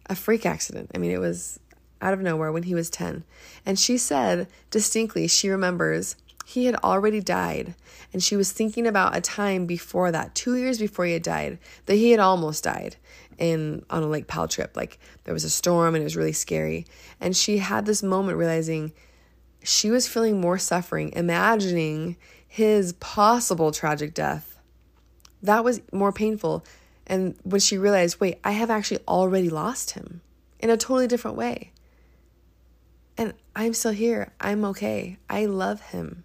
a 0.08 0.16
freak 0.16 0.46
accident. 0.46 0.92
I 0.96 0.98
mean, 0.98 1.12
it 1.12 1.20
was 1.20 1.60
out 2.02 2.14
of 2.14 2.22
nowhere 2.22 2.52
when 2.52 2.64
he 2.64 2.76
was 2.76 2.90
10. 2.90 3.24
And 3.66 3.78
she 3.78 3.98
said 3.98 4.48
distinctly 4.72 5.28
she 5.28 5.50
remembers 5.50 6.16
he 6.48 6.64
had 6.64 6.76
already 6.76 7.20
died. 7.20 7.76
And 8.14 8.24
she 8.24 8.38
was 8.38 8.54
thinking 8.54 8.88
about 8.88 9.18
a 9.18 9.20
time 9.20 9.66
before 9.66 10.14
that, 10.14 10.34
two 10.34 10.56
years 10.56 10.80
before 10.80 11.04
he 11.04 11.12
had 11.12 11.22
died, 11.22 11.60
that 11.88 11.96
he 11.96 12.12
had 12.12 12.22
almost 12.22 12.64
died 12.64 12.96
in 13.38 13.84
on 13.90 14.02
a 14.02 14.08
Lake 14.08 14.28
Powell 14.28 14.48
trip. 14.48 14.78
Like 14.78 14.98
there 15.26 15.34
was 15.34 15.44
a 15.44 15.50
storm 15.50 15.94
and 15.94 16.02
it 16.02 16.06
was 16.06 16.16
really 16.16 16.32
scary. 16.32 16.86
And 17.20 17.36
she 17.36 17.58
had 17.58 17.86
this 17.86 18.02
moment 18.02 18.38
realizing 18.38 18.94
she 19.62 19.92
was 19.92 20.08
feeling 20.08 20.40
more 20.40 20.58
suffering, 20.58 21.12
imagining 21.18 22.16
his 22.48 22.94
possible 22.94 23.74
tragic 23.74 24.14
death. 24.14 24.58
That 25.44 25.66
was 25.66 25.82
more 25.92 26.14
painful. 26.14 26.64
And 27.06 27.36
when 27.44 27.60
she 27.60 27.78
realized, 27.78 28.22
wait, 28.22 28.40
I 28.46 28.52
have 28.52 28.70
actually 28.70 29.02
already 29.06 29.50
lost 29.50 29.92
him 29.92 30.22
in 30.62 30.70
a 30.70 30.78
totally 30.78 31.08
different 31.08 31.36
way. 31.36 31.74
And 33.18 33.34
I'm 33.54 33.74
still 33.74 33.92
here. 33.92 34.32
I'm 34.40 34.64
okay. 34.64 35.18
I 35.30 35.46
love 35.46 35.82
him. 35.82 36.24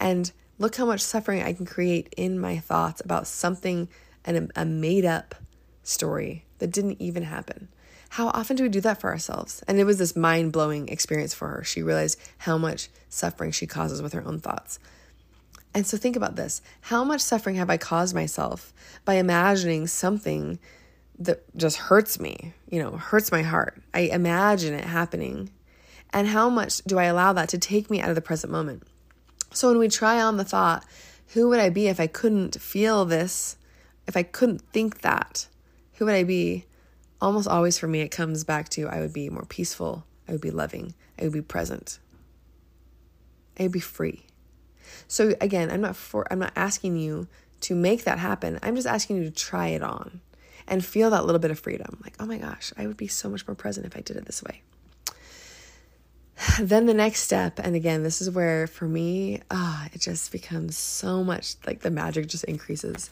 And 0.00 0.30
look 0.58 0.76
how 0.76 0.86
much 0.86 1.00
suffering 1.00 1.42
I 1.42 1.52
can 1.52 1.66
create 1.66 2.12
in 2.16 2.38
my 2.38 2.58
thoughts 2.58 3.00
about 3.04 3.26
something 3.26 3.88
and 4.24 4.50
a 4.56 4.64
made 4.64 5.04
up 5.04 5.34
story 5.82 6.44
that 6.58 6.72
didn't 6.72 7.00
even 7.00 7.24
happen. 7.24 7.68
How 8.10 8.28
often 8.28 8.56
do 8.56 8.62
we 8.62 8.68
do 8.68 8.80
that 8.82 9.00
for 9.00 9.10
ourselves? 9.10 9.62
And 9.66 9.78
it 9.78 9.84
was 9.84 9.98
this 9.98 10.14
mind 10.14 10.52
blowing 10.52 10.88
experience 10.88 11.34
for 11.34 11.48
her. 11.48 11.64
She 11.64 11.82
realized 11.82 12.18
how 12.38 12.56
much 12.56 12.88
suffering 13.08 13.50
she 13.50 13.66
causes 13.66 14.00
with 14.00 14.12
her 14.12 14.24
own 14.24 14.38
thoughts. 14.38 14.78
And 15.74 15.84
so 15.84 15.96
think 15.96 16.14
about 16.14 16.36
this 16.36 16.62
how 16.82 17.02
much 17.02 17.20
suffering 17.20 17.56
have 17.56 17.70
I 17.70 17.76
caused 17.76 18.14
myself 18.14 18.72
by 19.04 19.14
imagining 19.14 19.88
something 19.88 20.60
that 21.18 21.42
just 21.56 21.76
hurts 21.76 22.20
me, 22.20 22.54
you 22.70 22.80
know, 22.80 22.92
hurts 22.92 23.32
my 23.32 23.42
heart? 23.42 23.82
I 23.92 24.00
imagine 24.02 24.74
it 24.74 24.84
happening. 24.84 25.50
And 26.10 26.28
how 26.28 26.48
much 26.48 26.78
do 26.84 26.98
I 26.98 27.04
allow 27.04 27.32
that 27.32 27.48
to 27.48 27.58
take 27.58 27.90
me 27.90 28.00
out 28.00 28.08
of 28.10 28.14
the 28.14 28.20
present 28.20 28.52
moment? 28.52 28.84
So 29.54 29.68
when 29.68 29.78
we 29.78 29.88
try 29.88 30.20
on 30.20 30.36
the 30.36 30.44
thought, 30.44 30.84
who 31.28 31.48
would 31.48 31.60
I 31.60 31.70
be 31.70 31.86
if 31.86 32.00
I 32.00 32.08
couldn't 32.08 32.60
feel 32.60 33.04
this, 33.04 33.56
if 34.06 34.16
I 34.16 34.24
couldn't 34.24 34.62
think 34.72 35.00
that? 35.02 35.46
Who 35.94 36.04
would 36.04 36.14
I 36.14 36.24
be? 36.24 36.66
Almost 37.20 37.48
always 37.48 37.78
for 37.78 37.86
me, 37.86 38.00
it 38.00 38.10
comes 38.10 38.44
back 38.44 38.68
to 38.70 38.88
I 38.88 39.00
would 39.00 39.12
be 39.12 39.30
more 39.30 39.46
peaceful, 39.46 40.04
I 40.28 40.32
would 40.32 40.40
be 40.40 40.50
loving, 40.50 40.94
I 41.18 41.22
would 41.24 41.32
be 41.32 41.40
present, 41.40 42.00
I 43.58 43.62
would 43.62 43.72
be 43.72 43.80
free. 43.80 44.26
So 45.06 45.34
again, 45.40 45.70
I'm 45.70 45.80
not 45.80 45.96
for 45.96 46.30
I'm 46.30 46.40
not 46.40 46.52
asking 46.56 46.96
you 46.96 47.28
to 47.60 47.74
make 47.74 48.04
that 48.04 48.18
happen. 48.18 48.58
I'm 48.62 48.74
just 48.74 48.86
asking 48.86 49.16
you 49.16 49.24
to 49.24 49.30
try 49.30 49.68
it 49.68 49.82
on 49.82 50.20
and 50.66 50.84
feel 50.84 51.10
that 51.10 51.24
little 51.24 51.38
bit 51.38 51.50
of 51.50 51.58
freedom. 51.58 52.00
Like, 52.02 52.14
oh 52.20 52.26
my 52.26 52.38
gosh, 52.38 52.72
I 52.76 52.86
would 52.86 52.96
be 52.96 53.06
so 53.06 53.30
much 53.30 53.46
more 53.46 53.54
present 53.54 53.86
if 53.86 53.96
I 53.96 54.00
did 54.00 54.16
it 54.16 54.26
this 54.26 54.42
way. 54.42 54.62
Then 56.60 56.86
the 56.86 56.94
next 56.94 57.20
step, 57.20 57.58
and 57.58 57.76
again, 57.76 58.02
this 58.02 58.20
is 58.20 58.30
where 58.30 58.66
for 58.66 58.86
me, 58.86 59.40
ah, 59.50 59.84
oh, 59.84 59.88
it 59.92 60.00
just 60.00 60.32
becomes 60.32 60.76
so 60.76 61.22
much 61.22 61.56
like 61.66 61.80
the 61.80 61.90
magic 61.90 62.28
just 62.28 62.44
increases. 62.44 63.10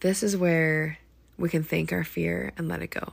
This 0.00 0.22
is 0.22 0.36
where 0.36 0.98
we 1.36 1.48
can 1.48 1.62
thank 1.62 1.92
our 1.92 2.04
fear 2.04 2.52
and 2.56 2.68
let 2.68 2.82
it 2.82 2.90
go. 2.90 3.12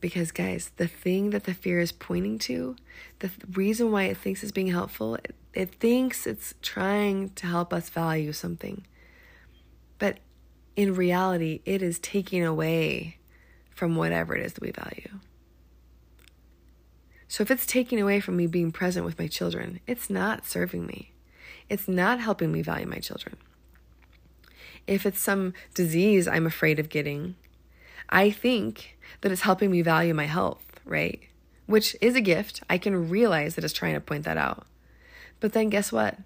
Because, 0.00 0.30
guys, 0.30 0.70
the 0.76 0.86
thing 0.86 1.30
that 1.30 1.44
the 1.44 1.54
fear 1.54 1.80
is 1.80 1.90
pointing 1.90 2.38
to, 2.40 2.76
the 3.20 3.30
reason 3.52 3.90
why 3.90 4.04
it 4.04 4.16
thinks 4.16 4.42
it's 4.42 4.52
being 4.52 4.66
helpful, 4.68 5.14
it, 5.16 5.34
it 5.54 5.74
thinks 5.76 6.26
it's 6.26 6.54
trying 6.60 7.30
to 7.30 7.46
help 7.46 7.72
us 7.72 7.88
value 7.88 8.32
something. 8.32 8.86
But 9.98 10.18
in 10.76 10.94
reality, 10.94 11.60
it 11.64 11.80
is 11.80 11.98
taking 11.98 12.44
away 12.44 13.16
from 13.70 13.96
whatever 13.96 14.36
it 14.36 14.44
is 14.44 14.52
that 14.54 14.62
we 14.62 14.70
value. 14.70 15.20
So 17.28 17.42
if 17.42 17.50
it's 17.50 17.66
taking 17.66 18.00
away 18.00 18.20
from 18.20 18.36
me 18.36 18.46
being 18.46 18.72
present 18.72 19.04
with 19.04 19.18
my 19.18 19.26
children, 19.26 19.80
it's 19.86 20.08
not 20.08 20.46
serving 20.46 20.86
me. 20.86 21.12
It's 21.68 21.88
not 21.88 22.20
helping 22.20 22.52
me 22.52 22.62
value 22.62 22.86
my 22.86 22.98
children. 22.98 23.36
If 24.86 25.04
it's 25.04 25.18
some 25.18 25.52
disease 25.74 26.28
I'm 26.28 26.46
afraid 26.46 26.78
of 26.78 26.88
getting, 26.88 27.34
I 28.08 28.30
think 28.30 28.96
that 29.20 29.32
it's 29.32 29.42
helping 29.42 29.70
me 29.70 29.82
value 29.82 30.14
my 30.14 30.26
health, 30.26 30.64
right? 30.84 31.20
Which 31.66 31.96
is 32.00 32.14
a 32.14 32.20
gift. 32.20 32.62
I 32.70 32.78
can 32.78 33.08
realize 33.08 33.56
that 33.56 33.64
it's 33.64 33.72
trying 33.72 33.94
to 33.94 34.00
point 34.00 34.24
that 34.24 34.36
out. 34.36 34.66
But 35.40 35.52
then 35.52 35.68
guess 35.68 35.90
what? 35.90 36.16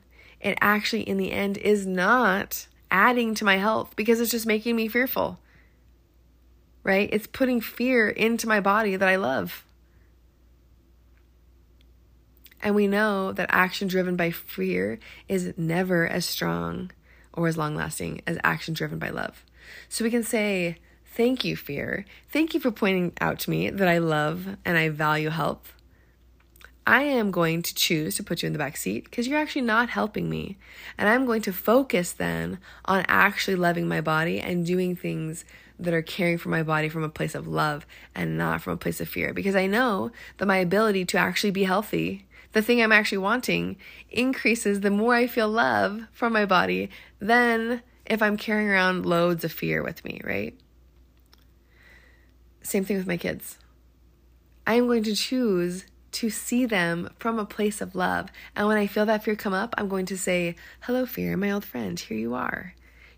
It 0.41 0.59
actually, 0.61 1.03
in 1.03 1.17
the 1.17 1.33
end, 1.33 1.57
is 1.59 1.87
not 1.87 2.67
adding 2.91 3.35
to 3.37 3.45
my 3.45 3.57
health 3.57 3.95
because 3.97 4.21
it's 4.21 4.31
just 4.31 4.47
making 4.47 4.77
me 4.77 4.89
fearful, 4.89 5.39
right? 6.83 7.09
It's 7.13 7.27
putting 7.27 7.61
fear 7.61 8.09
into 8.09 8.49
my 8.49 8.61
body 8.61 8.97
that 8.97 9.09
I 9.09 9.17
love. 9.17 9.65
And 12.62 12.75
we 12.75 12.87
know 12.87 13.33
that 13.33 13.49
action 13.51 13.88
driven 13.88 14.16
by 14.16 14.31
fear 14.31 14.99
is 15.29 15.55
never 15.57 16.07
as 16.07 16.27
strong 16.27 16.90
or 17.33 17.49
as 17.49 17.57
long 17.57 17.75
lasting 17.75 18.20
as 18.27 18.38
action 18.44 18.75
driven 18.75 18.99
by 18.99 19.11
love. 19.11 19.44
So 19.88 20.05
we 20.05 20.11
can 20.11 20.23
say, 20.23 20.77
Thank 21.12 21.44
you, 21.44 21.57
fear. 21.57 22.05
Thank 22.29 22.55
you 22.55 22.61
for 22.61 22.70
pointing 22.70 23.12
out 23.20 23.40
to 23.40 23.51
me 23.51 23.68
that 23.68 23.88
I 23.88 23.99
love 23.99 24.57
and 24.64 24.79
I 24.79 24.90
value 24.90 25.31
health. 25.31 25.75
I 26.87 27.03
am 27.03 27.31
going 27.31 27.62
to 27.62 27.75
choose 27.75 28.14
to 28.14 28.23
put 28.23 28.42
you 28.42 28.46
in 28.46 28.53
the 28.53 28.59
back 28.59 28.77
seat 28.77 29.05
because 29.05 29.27
you're 29.27 29.38
actually 29.38 29.62
not 29.62 29.90
helping 29.90 30.31
me. 30.31 30.57
And 30.96 31.09
I'm 31.09 31.27
going 31.27 31.42
to 31.42 31.53
focus 31.53 32.12
then 32.12 32.59
on 32.85 33.05
actually 33.09 33.57
loving 33.57 33.87
my 33.87 34.01
body 34.01 34.40
and 34.40 34.64
doing 34.64 34.96
things 34.96 35.44
that 35.81 35.94
are 35.94 36.03
caring 36.03 36.38
for 36.38 36.49
my 36.49 36.62
body 36.62 36.88
from 36.88 37.03
a 37.03 37.09
place 37.09 37.35
of 37.35 37.49
love 37.49 37.87
and 38.14 38.38
not 38.38 38.62
from 38.62 38.75
a 38.75 38.79
place 38.79 39.01
of 39.01 39.09
fear. 39.09 39.33
Because 39.35 39.57
I 39.57 39.66
know 39.66 40.11
that 40.38 40.46
my 40.46 40.57
ability 40.59 41.05
to 41.07 41.18
actually 41.18 41.51
be 41.51 41.64
healthy, 41.64 42.27
the 42.53 42.63
thing 42.63 42.83
I'm 42.83 42.93
actually 42.93 43.19
wanting, 43.19 43.77
increases 44.11 44.81
the 44.81 44.91
more 44.91 45.15
I 45.15 45.27
feel 45.27 45.49
love 45.49 46.03
from 46.13 46.33
my 46.33 46.47
body 46.47 46.91
than 47.21 47.83
if 48.07 48.23
I'm 48.23 48.37
carrying 48.37 48.69
around 48.69 49.07
loads 49.07 49.45
of 49.45 49.53
fear 49.53 49.83
with 49.83 50.05
me, 50.05 50.21
right? 50.25 50.59
Same 52.63 52.85
thing 52.85 52.97
with 52.97 53.07
my 53.07 53.17
kids. 53.17 53.59
I 54.67 54.75
am 54.75 54.87
going 54.87 55.05
to 55.05 55.15
choose 55.15 55.87
to 56.13 56.29
see 56.29 56.67
them 56.67 57.09
from 57.19 57.39
a 57.39 57.45
place 57.45 57.81
of 57.81 57.95
love. 57.95 58.29
And 58.57 58.67
when 58.67 58.77
I 58.77 58.87
feel 58.87 59.07
that 59.07 59.23
fear 59.23 59.37
come 59.37 59.55
up, 59.55 59.75
I'm 59.79 59.89
going 59.89 60.07
to 60.07 60.19
say, 60.19 60.57
Hello, 60.81 61.07
fear, 61.07 61.37
my 61.37 61.51
old 61.51 61.65
friend, 61.65 61.99
here 61.99 62.17
you 62.17 62.35
are. 62.35 62.75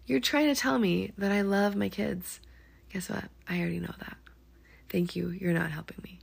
You're 0.06 0.20
trying 0.20 0.54
to 0.54 0.60
tell 0.60 0.78
me 0.78 1.12
that 1.16 1.32
I 1.32 1.40
love 1.40 1.74
my 1.74 1.88
kids. 1.88 2.40
Guess 2.92 3.08
what? 3.08 3.24
I 3.48 3.60
already 3.60 3.80
know 3.80 3.94
that. 3.98 4.16
Thank 4.90 5.16
you. 5.16 5.30
You're 5.30 5.54
not 5.54 5.70
helping 5.70 5.98
me. 6.02 6.18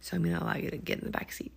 So 0.00 0.16
I'm 0.16 0.22
going 0.22 0.36
to 0.36 0.44
allow 0.44 0.56
you 0.56 0.70
to 0.70 0.76
get 0.76 0.98
in 0.98 1.04
the 1.04 1.10
back 1.10 1.32
seat. 1.32 1.52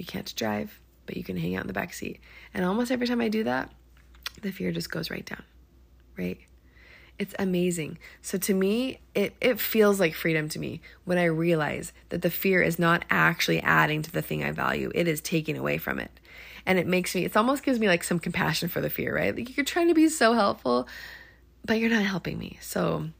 You 0.00 0.06
can't 0.06 0.34
drive, 0.34 0.80
but 1.04 1.18
you 1.18 1.22
can 1.22 1.36
hang 1.36 1.56
out 1.56 1.60
in 1.60 1.66
the 1.66 1.74
back 1.74 1.92
seat. 1.92 2.20
And 2.54 2.64
almost 2.64 2.90
every 2.90 3.06
time 3.06 3.20
I 3.20 3.28
do 3.28 3.44
that, 3.44 3.70
the 4.40 4.50
fear 4.50 4.72
just 4.72 4.90
goes 4.90 5.10
right 5.10 5.26
down, 5.26 5.42
right? 6.16 6.38
It's 7.18 7.34
amazing. 7.38 7.98
So 8.22 8.38
to 8.38 8.54
me, 8.54 9.00
it, 9.14 9.36
it 9.42 9.60
feels 9.60 10.00
like 10.00 10.14
freedom 10.14 10.48
to 10.48 10.58
me 10.58 10.80
when 11.04 11.18
I 11.18 11.24
realize 11.24 11.92
that 12.08 12.22
the 12.22 12.30
fear 12.30 12.62
is 12.62 12.78
not 12.78 13.04
actually 13.10 13.60
adding 13.60 14.00
to 14.00 14.10
the 14.10 14.22
thing 14.22 14.42
I 14.42 14.52
value. 14.52 14.90
It 14.94 15.06
is 15.06 15.20
taking 15.20 15.58
away 15.58 15.76
from 15.76 15.98
it. 15.98 16.18
And 16.64 16.78
it 16.78 16.86
makes 16.86 17.14
me, 17.14 17.26
it 17.26 17.36
almost 17.36 17.62
gives 17.62 17.78
me 17.78 17.86
like 17.86 18.02
some 18.02 18.18
compassion 18.18 18.70
for 18.70 18.80
the 18.80 18.88
fear, 18.88 19.14
right? 19.14 19.36
Like 19.36 19.54
you're 19.54 19.66
trying 19.66 19.88
to 19.88 19.94
be 19.94 20.08
so 20.08 20.32
helpful, 20.32 20.88
but 21.66 21.78
you're 21.78 21.90
not 21.90 22.04
helping 22.04 22.38
me. 22.38 22.58
So 22.62 23.10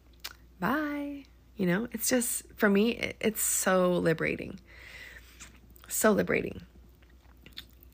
bye. 0.58 1.24
You 1.58 1.66
know, 1.66 1.88
it's 1.92 2.08
just, 2.08 2.44
for 2.56 2.70
me, 2.70 2.92
it, 2.92 3.16
it's 3.20 3.42
so 3.42 3.92
liberating. 3.92 4.60
So 5.88 6.12
liberating. 6.12 6.62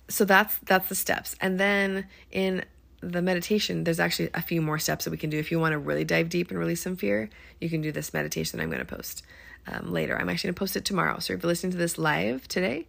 So 0.09 0.25
that's 0.25 0.59
that's 0.61 0.88
the 0.88 0.95
steps. 0.95 1.35
And 1.40 1.59
then 1.59 2.07
in 2.31 2.64
the 3.01 3.23
meditation, 3.23 3.85
there's 3.85 4.01
actually 4.01 4.31
a 4.35 4.42
few 4.42 4.62
more 4.62 4.79
steps 4.79 5.05
that 5.05 5.11
we 5.11 5.16
can 5.16 5.31
do. 5.31 5.38
If 5.38 5.51
you 5.51 5.61
want 5.61 5.73
to 5.73 5.79
really 5.79 6.05
dive 6.05 6.29
deep 6.29 6.51
and 6.51 6.59
release 6.59 6.83
some 6.83 6.97
fear, 6.97 7.29
you 7.61 7.69
can 7.69 7.81
do 7.81 7.92
this 7.92 8.14
meditation 8.14 8.61
I'm 8.61 8.71
going 8.71 8.79
to 8.79 8.85
post 8.85 9.23
um, 9.66 9.92
later. 9.92 10.19
I'm 10.19 10.29
actually 10.29 10.49
going 10.49 10.55
to 10.55 10.61
post 10.61 10.77
it 10.77 10.85
tomorrow. 10.85 11.19
So 11.19 11.35
if 11.35 11.42
you're 11.42 11.49
listening 11.49 11.73
to 11.73 11.79
this 11.79 11.99
live 11.99 12.49
today, 12.49 12.87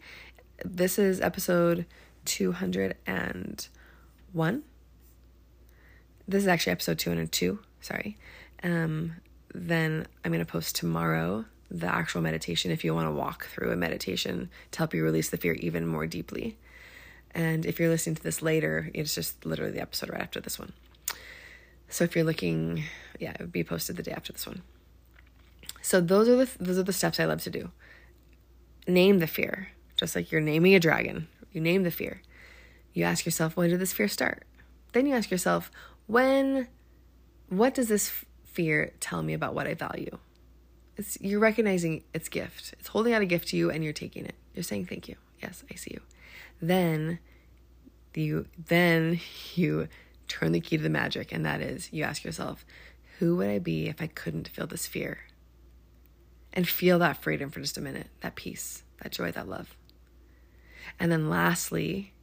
this 0.63 0.97
is 0.97 1.21
episode 1.21 1.85
201. 2.25 4.63
This 6.27 6.41
is 6.41 6.47
actually 6.47 6.71
episode 6.71 6.99
202. 6.99 7.59
Sorry. 7.81 8.17
Um, 8.63 9.13
then 9.53 10.07
I'm 10.23 10.31
going 10.31 10.43
to 10.43 10.51
post 10.51 10.75
tomorrow 10.75 11.45
the 11.69 11.87
actual 11.87 12.21
meditation 12.21 12.71
if 12.71 12.83
you 12.83 12.93
want 12.93 13.07
to 13.07 13.11
walk 13.11 13.47
through 13.47 13.71
a 13.71 13.75
meditation 13.75 14.49
to 14.71 14.77
help 14.77 14.93
you 14.93 15.03
release 15.03 15.29
the 15.29 15.37
fear 15.37 15.53
even 15.53 15.85
more 15.85 16.07
deeply. 16.07 16.57
And 17.37 17.67
if 17.67 17.79
you're 17.79 17.89
listening 17.89 18.15
to 18.15 18.23
this 18.23 18.41
later, 18.41 18.89
it's 18.95 19.13
just 19.13 19.45
literally 19.45 19.71
the 19.71 19.79
episode 19.79 20.09
right 20.09 20.19
after 20.19 20.41
this 20.41 20.57
one. 20.57 20.73
So 21.87 22.03
if 22.03 22.15
you're 22.15 22.25
looking, 22.25 22.83
yeah, 23.19 23.33
it 23.33 23.39
would 23.39 23.51
be 23.51 23.63
posted 23.63 23.95
the 23.95 24.01
day 24.01 24.11
after 24.11 24.33
this 24.33 24.47
one. 24.47 24.63
So 25.83 26.01
those 26.01 26.27
are 26.27 26.35
the 26.35 26.49
those 26.59 26.79
are 26.79 26.83
the 26.83 26.91
steps 26.91 27.19
I 27.19 27.25
love 27.25 27.43
to 27.43 27.51
do. 27.51 27.69
Name 28.87 29.19
the 29.19 29.27
fear, 29.27 29.69
just 29.95 30.15
like 30.15 30.31
you're 30.31 30.41
naming 30.41 30.73
a 30.73 30.79
dragon. 30.79 31.27
You 31.53 31.61
name 31.61 31.83
the 31.83 31.91
fear. 31.91 32.23
You 32.93 33.03
ask 33.03 33.23
yourself, 33.23 33.55
when 33.55 33.69
did 33.69 33.79
this 33.79 33.93
fear 33.93 34.07
start? 34.07 34.43
Then 34.93 35.05
you 35.05 35.13
ask 35.13 35.29
yourself, 35.29 35.69
when 36.07 36.67
what 37.49 37.75
does 37.75 37.87
this 37.87 38.25
fear 38.45 38.93
tell 38.99 39.21
me 39.21 39.33
about 39.33 39.53
what 39.53 39.67
I 39.67 39.75
value? 39.75 40.17
It's 40.97 41.21
you're 41.21 41.39
recognizing 41.39 42.03
its 42.15 42.29
gift. 42.29 42.73
It's 42.79 42.87
holding 42.87 43.13
out 43.13 43.21
a 43.21 43.27
gift 43.27 43.49
to 43.49 43.57
you 43.57 43.69
and 43.69 43.83
you're 43.83 43.93
taking 43.93 44.25
it. 44.25 44.33
You're 44.55 44.63
saying 44.63 44.87
thank 44.87 45.07
you. 45.07 45.17
Yes, 45.39 45.63
I 45.71 45.75
see 45.75 45.91
you. 45.93 46.01
Then 46.61 47.19
you 48.13 48.47
then 48.67 49.19
you 49.55 49.87
turn 50.27 50.51
the 50.51 50.59
key 50.59 50.77
to 50.77 50.83
the 50.83 50.89
magic 50.89 51.31
and 51.31 51.45
that 51.45 51.61
is 51.61 51.91
you 51.93 52.03
ask 52.03 52.23
yourself, 52.23 52.65
who 53.19 53.35
would 53.37 53.49
I 53.49 53.59
be 53.59 53.87
if 53.87 54.01
I 54.01 54.07
couldn't 54.07 54.47
feel 54.47 54.67
this 54.67 54.87
fear? 54.87 55.19
And 56.53 56.67
feel 56.67 56.99
that 56.99 57.21
freedom 57.21 57.51
for 57.51 57.59
just 57.59 57.77
a 57.77 57.81
minute, 57.81 58.07
that 58.21 58.35
peace, 58.35 58.83
that 59.03 59.11
joy, 59.11 59.31
that 59.31 59.47
love. 59.47 59.75
And 60.99 61.11
then 61.11 61.29
lastly, 61.29 62.13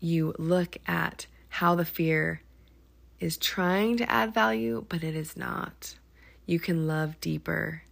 you 0.00 0.34
look 0.38 0.78
at 0.86 1.26
how 1.48 1.74
the 1.74 1.84
fear 1.84 2.42
is 3.20 3.36
trying 3.36 3.96
to 3.98 4.10
add 4.10 4.32
value, 4.32 4.86
but 4.88 5.02
it 5.02 5.14
is 5.14 5.36
not. 5.36 5.96
You 6.46 6.58
can 6.58 6.86
love 6.86 7.20
deeper. 7.20 7.82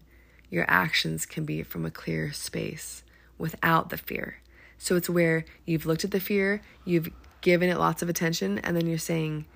Your 0.48 0.64
actions 0.68 1.26
can 1.26 1.44
be 1.44 1.62
from 1.62 1.84
a 1.84 1.90
clear 1.90 2.32
space 2.32 3.02
without 3.36 3.90
the 3.90 3.98
fear. 3.98 4.40
So 4.78 4.96
it's 4.96 5.08
where 5.08 5.44
you've 5.64 5.86
looked 5.86 6.04
at 6.04 6.10
the 6.10 6.20
fear, 6.20 6.60
you've 6.84 7.08
given 7.40 7.68
it 7.68 7.78
lots 7.78 8.02
of 8.02 8.08
attention, 8.08 8.58
and 8.58 8.76
then 8.76 8.86
you're 8.86 8.98
saying, 8.98 9.46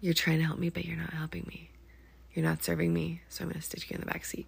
You're 0.00 0.14
trying 0.14 0.38
to 0.38 0.44
help 0.44 0.58
me, 0.58 0.68
but 0.68 0.84
you're 0.84 0.96
not 0.96 1.12
helping 1.12 1.44
me. 1.48 1.70
You're 2.32 2.44
not 2.44 2.62
serving 2.62 2.92
me, 2.92 3.22
so 3.28 3.44
I'm 3.44 3.50
going 3.50 3.60
to 3.60 3.66
stick 3.66 3.90
you 3.90 3.94
in 3.94 4.00
the 4.00 4.06
back 4.06 4.24
seat. 4.24 4.46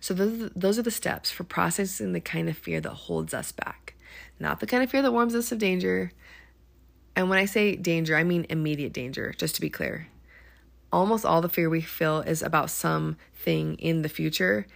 So 0.00 0.14
those, 0.14 0.50
those 0.54 0.78
are 0.78 0.82
the 0.82 0.90
steps 0.90 1.30
for 1.30 1.44
processing 1.44 2.12
the 2.12 2.20
kind 2.20 2.48
of 2.48 2.56
fear 2.56 2.80
that 2.80 2.90
holds 2.90 3.32
us 3.32 3.52
back. 3.52 3.94
Not 4.38 4.60
the 4.60 4.66
kind 4.66 4.82
of 4.82 4.90
fear 4.90 5.02
that 5.02 5.12
warns 5.12 5.34
us 5.34 5.52
of 5.52 5.58
danger, 5.58 6.12
and 7.18 7.28
when 7.28 7.40
I 7.40 7.46
say 7.46 7.74
danger, 7.74 8.16
I 8.16 8.22
mean 8.22 8.46
immediate 8.48 8.92
danger, 8.92 9.34
just 9.36 9.56
to 9.56 9.60
be 9.60 9.68
clear. 9.68 10.06
Almost 10.92 11.26
all 11.26 11.40
the 11.40 11.48
fear 11.48 11.68
we 11.68 11.80
feel 11.80 12.20
is 12.20 12.42
about 12.42 12.70
something 12.70 13.74
in 13.74 14.02
the 14.02 14.08
future. 14.08 14.68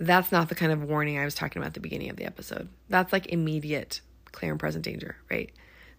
That's 0.00 0.32
not 0.32 0.48
the 0.48 0.54
kind 0.54 0.72
of 0.72 0.82
warning 0.82 1.18
I 1.18 1.26
was 1.26 1.34
talking 1.34 1.60
about 1.60 1.68
at 1.68 1.74
the 1.74 1.80
beginning 1.80 2.08
of 2.08 2.16
the 2.16 2.24
episode. 2.24 2.70
That's 2.88 3.12
like 3.12 3.26
immediate, 3.26 4.00
clear 4.32 4.50
and 4.50 4.58
present 4.58 4.82
danger, 4.82 5.16
right? 5.30 5.52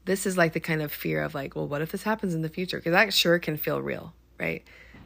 This 0.06 0.26
is 0.26 0.36
like 0.36 0.54
the 0.54 0.60
kind 0.60 0.82
of 0.82 0.92
fear 0.92 1.22
of 1.22 1.36
like, 1.36 1.56
well, 1.56 1.68
what 1.68 1.84
if 1.84 1.92
this 1.92 2.02
happens 2.02 2.34
in 2.34 2.42
the 2.42 2.50
future? 2.50 2.78
Because 2.78 2.94
that 2.94 3.14
sure 3.14 3.38
can 3.38 3.58
feel 3.58 3.80
real, 3.80 4.14
right? 4.40 4.64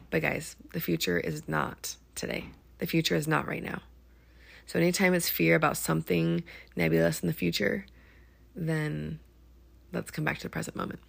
But 0.08 0.22
guys, 0.22 0.56
the 0.72 0.80
future 0.80 1.20
is 1.20 1.46
not 1.46 1.96
today. 2.14 2.46
The 2.78 2.86
future 2.86 3.14
is 3.14 3.28
not 3.28 3.46
right 3.46 3.62
now. 3.62 3.82
So 4.64 4.78
anytime 4.78 5.12
it's 5.12 5.28
fear 5.28 5.56
about 5.56 5.76
something 5.76 6.42
nebulous 6.74 7.20
in 7.20 7.26
the 7.26 7.34
future, 7.34 7.84
then 8.54 9.20
let's 9.92 10.10
come 10.10 10.24
back 10.24 10.38
to 10.38 10.44
the 10.44 10.50
present 10.50 10.74
moment. 10.74 11.00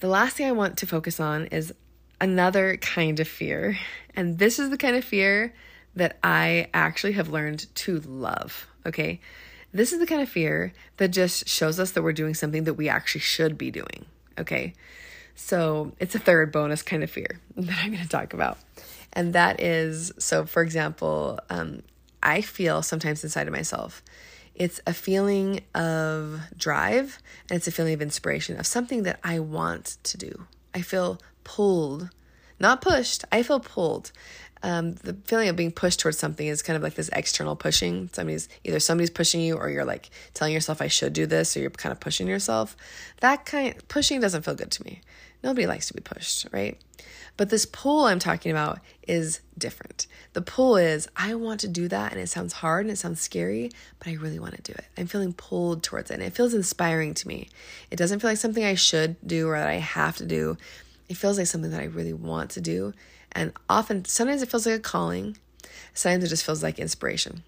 The 0.00 0.08
last 0.08 0.36
thing 0.36 0.46
I 0.46 0.52
want 0.52 0.76
to 0.78 0.86
focus 0.86 1.18
on 1.18 1.46
is 1.46 1.72
another 2.20 2.76
kind 2.76 3.20
of 3.20 3.26
fear. 3.26 3.78
And 4.14 4.38
this 4.38 4.58
is 4.58 4.68
the 4.68 4.76
kind 4.76 4.96
of 4.96 5.04
fear 5.04 5.54
that 5.96 6.18
I 6.22 6.68
actually 6.72 7.12
have 7.12 7.28
learned 7.28 7.74
to 7.74 8.00
love. 8.00 8.66
Okay. 8.84 9.20
This 9.72 9.92
is 9.92 9.98
the 9.98 10.06
kind 10.06 10.22
of 10.22 10.28
fear 10.28 10.72
that 10.98 11.08
just 11.08 11.48
shows 11.48 11.80
us 11.80 11.90
that 11.92 12.02
we're 12.02 12.12
doing 12.12 12.34
something 12.34 12.64
that 12.64 12.74
we 12.74 12.88
actually 12.88 13.22
should 13.22 13.58
be 13.58 13.70
doing. 13.70 14.06
Okay. 14.38 14.74
So 15.34 15.92
it's 15.98 16.14
a 16.14 16.18
third 16.18 16.52
bonus 16.52 16.82
kind 16.82 17.02
of 17.02 17.10
fear 17.10 17.40
that 17.56 17.78
I'm 17.82 17.90
going 17.90 18.02
to 18.02 18.08
talk 18.08 18.32
about. 18.32 18.58
And 19.12 19.32
that 19.32 19.60
is 19.60 20.12
so, 20.18 20.46
for 20.46 20.62
example, 20.62 21.40
um, 21.50 21.82
I 22.22 22.40
feel 22.40 22.82
sometimes 22.82 23.24
inside 23.24 23.46
of 23.46 23.52
myself 23.52 24.02
it's 24.56 24.80
a 24.86 24.94
feeling 24.94 25.60
of 25.74 26.40
drive 26.56 27.18
and 27.50 27.58
it's 27.58 27.68
a 27.68 27.72
feeling 27.72 27.92
of 27.92 28.00
inspiration 28.00 28.58
of 28.58 28.66
something 28.66 29.02
that 29.02 29.20
I 29.22 29.38
want 29.38 29.98
to 30.04 30.16
do. 30.16 30.46
I 30.74 30.80
feel 30.80 31.20
pulled, 31.44 32.08
not 32.58 32.80
pushed, 32.80 33.24
I 33.30 33.42
feel 33.42 33.60
pulled. 33.60 34.12
Um, 34.66 34.94
the 34.94 35.14
feeling 35.26 35.48
of 35.48 35.54
being 35.54 35.70
pushed 35.70 36.00
towards 36.00 36.18
something 36.18 36.44
is 36.44 36.60
kind 36.60 36.76
of 36.76 36.82
like 36.82 36.94
this 36.94 37.08
external 37.12 37.54
pushing. 37.54 38.10
Somebody's 38.12 38.48
either 38.64 38.80
somebody's 38.80 39.10
pushing 39.10 39.40
you 39.40 39.56
or 39.56 39.70
you're 39.70 39.84
like 39.84 40.10
telling 40.34 40.52
yourself 40.52 40.82
I 40.82 40.88
should 40.88 41.12
do 41.12 41.24
this 41.24 41.56
or 41.56 41.60
you're 41.60 41.70
kind 41.70 41.92
of 41.92 42.00
pushing 42.00 42.26
yourself. 42.26 42.76
That 43.20 43.46
kind 43.46 43.76
pushing 43.86 44.18
doesn't 44.18 44.42
feel 44.42 44.56
good 44.56 44.72
to 44.72 44.82
me. 44.82 45.02
Nobody 45.44 45.68
likes 45.68 45.86
to 45.86 45.94
be 45.94 46.00
pushed, 46.00 46.48
right? 46.50 46.76
But 47.36 47.48
this 47.48 47.64
pull 47.64 48.06
I'm 48.06 48.18
talking 48.18 48.50
about 48.50 48.80
is 49.06 49.38
different. 49.56 50.08
The 50.32 50.42
pull 50.42 50.76
is 50.76 51.06
I 51.14 51.36
want 51.36 51.60
to 51.60 51.68
do 51.68 51.86
that 51.86 52.10
and 52.10 52.20
it 52.20 52.28
sounds 52.28 52.54
hard 52.54 52.86
and 52.86 52.92
it 52.92 52.98
sounds 52.98 53.20
scary, 53.20 53.70
but 54.00 54.08
I 54.08 54.14
really 54.14 54.40
want 54.40 54.56
to 54.56 54.62
do 54.62 54.72
it. 54.72 54.86
I'm 54.98 55.06
feeling 55.06 55.32
pulled 55.32 55.84
towards 55.84 56.10
it 56.10 56.14
and 56.14 56.24
it 56.24 56.34
feels 56.34 56.54
inspiring 56.54 57.14
to 57.14 57.28
me. 57.28 57.50
It 57.92 57.96
doesn't 57.96 58.18
feel 58.18 58.30
like 58.30 58.38
something 58.38 58.64
I 58.64 58.74
should 58.74 59.14
do 59.24 59.48
or 59.48 59.56
that 59.56 59.68
I 59.68 59.74
have 59.74 60.16
to 60.16 60.26
do. 60.26 60.56
It 61.08 61.16
feels 61.16 61.38
like 61.38 61.46
something 61.46 61.70
that 61.70 61.80
I 61.80 61.84
really 61.84 62.14
want 62.14 62.50
to 62.52 62.60
do. 62.60 62.94
And 63.36 63.52
often, 63.68 64.06
sometimes 64.06 64.40
it 64.40 64.50
feels 64.50 64.64
like 64.64 64.76
a 64.76 64.80
calling, 64.80 65.36
sometimes 65.92 66.24
it 66.24 66.28
just 66.28 66.44
feels 66.44 66.62
like 66.62 66.78
inspiration. 66.78 67.44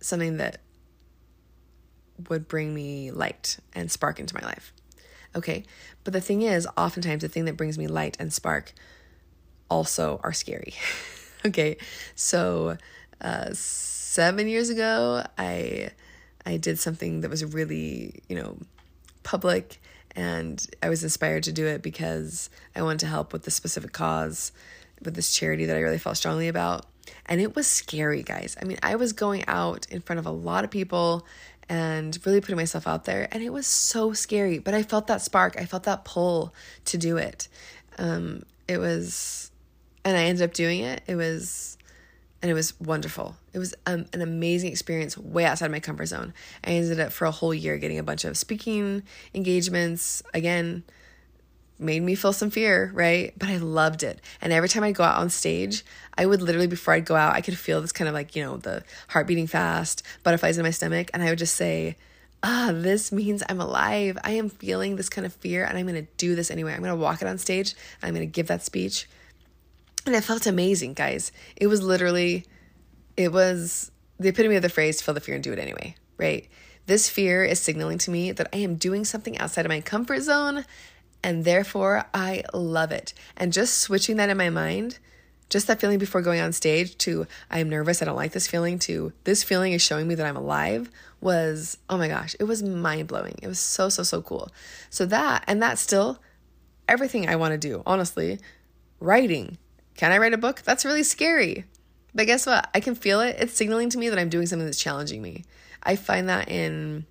Something 0.00 0.36
that 0.36 0.60
would 2.28 2.46
bring 2.46 2.74
me 2.74 3.10
light 3.10 3.56
and 3.74 3.90
spark 3.90 4.20
into 4.20 4.34
my 4.34 4.46
life. 4.46 4.74
Okay. 5.34 5.64
But 6.04 6.12
the 6.12 6.20
thing 6.20 6.42
is, 6.42 6.68
oftentimes 6.76 7.22
the 7.22 7.28
thing 7.28 7.46
that 7.46 7.56
brings 7.56 7.78
me 7.78 7.86
light 7.86 8.18
and 8.20 8.30
spark 8.30 8.74
also 9.70 10.20
are 10.22 10.34
scary. 10.34 10.74
okay. 11.46 11.78
So, 12.14 12.76
uh, 13.22 13.48
seven 13.54 14.48
years 14.48 14.68
ago, 14.68 15.24
I, 15.38 15.92
I 16.44 16.58
did 16.58 16.78
something 16.78 17.22
that 17.22 17.30
was 17.30 17.42
really, 17.42 18.22
you 18.28 18.36
know, 18.36 18.58
public 19.22 19.80
and 20.16 20.66
I 20.82 20.88
was 20.88 21.04
inspired 21.04 21.42
to 21.44 21.52
do 21.52 21.66
it 21.66 21.82
because 21.82 22.48
I 22.74 22.82
wanted 22.82 23.00
to 23.00 23.06
help 23.06 23.32
with 23.32 23.42
the 23.42 23.50
specific 23.50 23.92
cause 23.92 24.50
with 25.04 25.14
this 25.14 25.34
charity 25.34 25.66
that 25.66 25.76
I 25.76 25.80
really 25.80 25.98
felt 25.98 26.16
strongly 26.16 26.48
about. 26.48 26.86
And 27.26 27.40
it 27.40 27.54
was 27.54 27.66
scary, 27.66 28.22
guys. 28.22 28.56
I 28.60 28.64
mean, 28.64 28.78
I 28.82 28.96
was 28.96 29.12
going 29.12 29.44
out 29.46 29.86
in 29.90 30.00
front 30.00 30.18
of 30.18 30.26
a 30.26 30.30
lot 30.30 30.64
of 30.64 30.70
people 30.70 31.26
and 31.68 32.18
really 32.24 32.40
putting 32.40 32.56
myself 32.56 32.86
out 32.86 33.04
there. 33.04 33.28
And 33.30 33.42
it 33.42 33.52
was 33.52 33.66
so 33.66 34.14
scary, 34.14 34.58
but 34.58 34.72
I 34.72 34.82
felt 34.82 35.06
that 35.08 35.20
spark. 35.20 35.56
I 35.60 35.66
felt 35.66 35.82
that 35.82 36.04
pull 36.04 36.54
to 36.86 36.96
do 36.96 37.18
it. 37.18 37.48
Um, 37.98 38.44
it 38.66 38.78
was, 38.78 39.50
and 40.04 40.16
I 40.16 40.24
ended 40.24 40.48
up 40.48 40.54
doing 40.54 40.80
it. 40.80 41.02
It 41.06 41.16
was, 41.16 41.75
and 42.46 42.52
it 42.52 42.54
was 42.54 42.78
wonderful. 42.78 43.34
It 43.52 43.58
was 43.58 43.74
um, 43.86 44.06
an 44.12 44.22
amazing 44.22 44.70
experience, 44.70 45.18
way 45.18 45.44
outside 45.44 45.68
my 45.72 45.80
comfort 45.80 46.06
zone. 46.06 46.32
I 46.62 46.70
ended 46.70 47.00
up 47.00 47.10
for 47.10 47.24
a 47.24 47.32
whole 47.32 47.52
year 47.52 47.76
getting 47.76 47.98
a 47.98 48.04
bunch 48.04 48.24
of 48.24 48.38
speaking 48.38 49.02
engagements. 49.34 50.22
Again, 50.32 50.84
made 51.76 52.04
me 52.04 52.14
feel 52.14 52.32
some 52.32 52.50
fear, 52.50 52.92
right? 52.94 53.34
But 53.36 53.48
I 53.48 53.56
loved 53.56 54.04
it. 54.04 54.20
And 54.40 54.52
every 54.52 54.68
time 54.68 54.84
I 54.84 54.92
go 54.92 55.02
out 55.02 55.18
on 55.18 55.28
stage, 55.28 55.84
I 56.16 56.24
would 56.24 56.40
literally, 56.40 56.68
before 56.68 56.94
I'd 56.94 57.04
go 57.04 57.16
out, 57.16 57.34
I 57.34 57.40
could 57.40 57.58
feel 57.58 57.80
this 57.80 57.90
kind 57.90 58.06
of 58.06 58.14
like, 58.14 58.36
you 58.36 58.44
know, 58.44 58.58
the 58.58 58.84
heart 59.08 59.26
beating 59.26 59.48
fast, 59.48 60.04
butterflies 60.22 60.56
in 60.56 60.62
my 60.62 60.70
stomach. 60.70 61.10
And 61.12 61.24
I 61.24 61.30
would 61.30 61.40
just 61.40 61.56
say, 61.56 61.96
ah, 62.44 62.70
this 62.72 63.10
means 63.10 63.42
I'm 63.48 63.60
alive. 63.60 64.18
I 64.22 64.30
am 64.34 64.50
feeling 64.50 64.94
this 64.94 65.08
kind 65.08 65.26
of 65.26 65.32
fear 65.32 65.64
and 65.64 65.76
I'm 65.76 65.88
going 65.88 66.06
to 66.06 66.12
do 66.16 66.36
this 66.36 66.52
anyway. 66.52 66.74
I'm 66.74 66.80
going 66.80 66.96
to 66.96 67.02
walk 67.02 67.22
it 67.22 67.26
on 67.26 67.38
stage. 67.38 67.74
I'm 68.04 68.14
going 68.14 68.24
to 68.24 68.32
give 68.32 68.46
that 68.46 68.62
speech. 68.62 69.08
And 70.06 70.14
it 70.14 70.22
felt 70.22 70.46
amazing, 70.46 70.94
guys. 70.94 71.32
It 71.56 71.66
was 71.66 71.82
literally, 71.82 72.46
it 73.16 73.32
was 73.32 73.90
the 74.18 74.28
epitome 74.28 74.56
of 74.56 74.62
the 74.62 74.68
phrase 74.68 75.02
feel 75.02 75.14
the 75.14 75.20
fear 75.20 75.34
and 75.34 75.44
do 75.44 75.52
it 75.52 75.58
anyway, 75.58 75.96
right? 76.16 76.48
This 76.86 77.08
fear 77.08 77.44
is 77.44 77.60
signaling 77.60 77.98
to 77.98 78.12
me 78.12 78.30
that 78.30 78.48
I 78.52 78.58
am 78.58 78.76
doing 78.76 79.04
something 79.04 79.36
outside 79.38 79.66
of 79.66 79.70
my 79.70 79.80
comfort 79.80 80.22
zone 80.22 80.64
and 81.22 81.44
therefore 81.44 82.06
I 82.14 82.44
love 82.54 82.92
it. 82.92 83.12
And 83.36 83.52
just 83.52 83.78
switching 83.78 84.16
that 84.16 84.30
in 84.30 84.36
my 84.36 84.48
mind, 84.48 85.00
just 85.50 85.66
that 85.66 85.80
feeling 85.80 85.98
before 85.98 86.22
going 86.22 86.40
on 86.40 86.52
stage 86.52 86.96
to 86.98 87.26
I 87.50 87.58
am 87.58 87.68
nervous, 87.68 88.00
I 88.00 88.04
don't 88.04 88.16
like 88.16 88.32
this 88.32 88.46
feeling, 88.46 88.78
to 88.80 89.12
this 89.24 89.42
feeling 89.42 89.72
is 89.72 89.82
showing 89.82 90.06
me 90.06 90.14
that 90.14 90.26
I'm 90.26 90.36
alive 90.36 90.88
was, 91.20 91.78
oh 91.90 91.96
my 91.96 92.06
gosh, 92.06 92.36
it 92.38 92.44
was 92.44 92.62
mind 92.62 93.08
blowing. 93.08 93.36
It 93.42 93.48
was 93.48 93.58
so, 93.58 93.88
so, 93.88 94.04
so 94.04 94.22
cool. 94.22 94.50
So 94.88 95.04
that, 95.06 95.42
and 95.48 95.60
that's 95.60 95.80
still 95.80 96.22
everything 96.88 97.28
I 97.28 97.34
want 97.36 97.52
to 97.52 97.58
do, 97.58 97.82
honestly. 97.84 98.38
Writing. 99.00 99.58
Can 99.96 100.12
I 100.12 100.18
write 100.18 100.34
a 100.34 100.38
book? 100.38 100.62
That's 100.62 100.84
really 100.84 101.02
scary. 101.02 101.64
But 102.14 102.26
guess 102.26 102.46
what? 102.46 102.68
I 102.74 102.80
can 102.80 102.94
feel 102.94 103.20
it. 103.20 103.36
It's 103.38 103.52
signaling 103.54 103.90
to 103.90 103.98
me 103.98 104.08
that 104.08 104.18
I'm 104.18 104.28
doing 104.28 104.46
something 104.46 104.66
that's 104.66 104.78
challenging 104.78 105.22
me. 105.22 105.44
I 105.82 105.96
find 105.96 106.28
that 106.28 106.48
in 106.48 107.06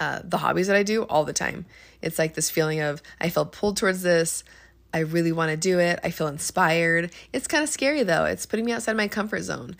uh, 0.00 0.20
the 0.22 0.38
hobbies 0.38 0.68
that 0.68 0.76
I 0.76 0.82
do 0.82 1.02
all 1.04 1.24
the 1.24 1.32
time. 1.32 1.66
It's 2.02 2.18
like 2.18 2.34
this 2.34 2.50
feeling 2.50 2.80
of 2.80 3.02
I 3.20 3.28
feel 3.28 3.46
pulled 3.46 3.76
towards 3.76 4.02
this. 4.02 4.44
I 4.92 5.00
really 5.00 5.32
want 5.32 5.50
to 5.50 5.56
do 5.56 5.78
it. 5.78 5.98
I 6.02 6.10
feel 6.10 6.28
inspired. 6.28 7.12
It's 7.32 7.46
kind 7.46 7.62
of 7.62 7.68
scary 7.68 8.02
though. 8.02 8.24
It's 8.24 8.46
putting 8.46 8.64
me 8.64 8.72
outside 8.72 8.96
my 8.96 9.08
comfort 9.08 9.42
zone. 9.42 9.76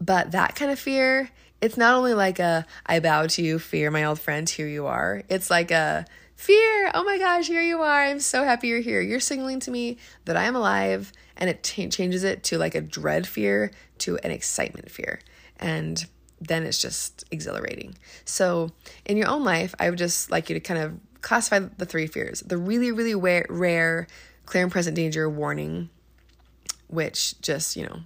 But 0.00 0.32
that 0.32 0.54
kind 0.56 0.70
of 0.70 0.78
fear, 0.78 1.30
it's 1.60 1.76
not 1.76 1.94
only 1.94 2.14
like 2.14 2.38
a 2.38 2.66
I 2.84 3.00
bow 3.00 3.26
to 3.26 3.42
you, 3.42 3.58
fear, 3.58 3.90
my 3.90 4.04
old 4.04 4.18
friend, 4.18 4.48
here 4.48 4.66
you 4.66 4.86
are. 4.86 5.22
It's 5.28 5.50
like 5.50 5.70
a 5.70 6.04
fear, 6.44 6.90
oh 6.92 7.02
my 7.04 7.16
gosh, 7.16 7.46
here 7.46 7.62
you 7.62 7.80
are. 7.80 8.02
I'm 8.02 8.20
so 8.20 8.44
happy 8.44 8.68
you're 8.68 8.80
here. 8.80 9.00
You're 9.00 9.18
signaling 9.18 9.60
to 9.60 9.70
me 9.70 9.96
that 10.26 10.36
I 10.36 10.44
am 10.44 10.54
alive. 10.54 11.10
And 11.38 11.48
it 11.48 11.62
t- 11.62 11.88
changes 11.88 12.22
it 12.22 12.44
to 12.44 12.58
like 12.58 12.74
a 12.74 12.82
dread 12.82 13.26
fear 13.26 13.70
to 13.98 14.18
an 14.18 14.30
excitement 14.30 14.90
fear. 14.90 15.20
And 15.58 16.04
then 16.40 16.64
it's 16.64 16.82
just 16.82 17.24
exhilarating. 17.30 17.96
So, 18.26 18.72
in 19.06 19.16
your 19.16 19.28
own 19.28 19.42
life, 19.42 19.74
I 19.78 19.88
would 19.88 19.98
just 19.98 20.30
like 20.30 20.50
you 20.50 20.54
to 20.54 20.60
kind 20.60 20.80
of 20.80 20.92
classify 21.22 21.60
the 21.78 21.86
three 21.86 22.06
fears 22.06 22.40
the 22.42 22.58
really, 22.58 22.92
really 22.92 23.14
rare, 23.14 24.06
clear 24.44 24.62
and 24.62 24.70
present 24.70 24.96
danger 24.96 25.28
warning, 25.30 25.88
which 26.88 27.40
just, 27.40 27.74
you 27.74 27.86
know, 27.86 28.00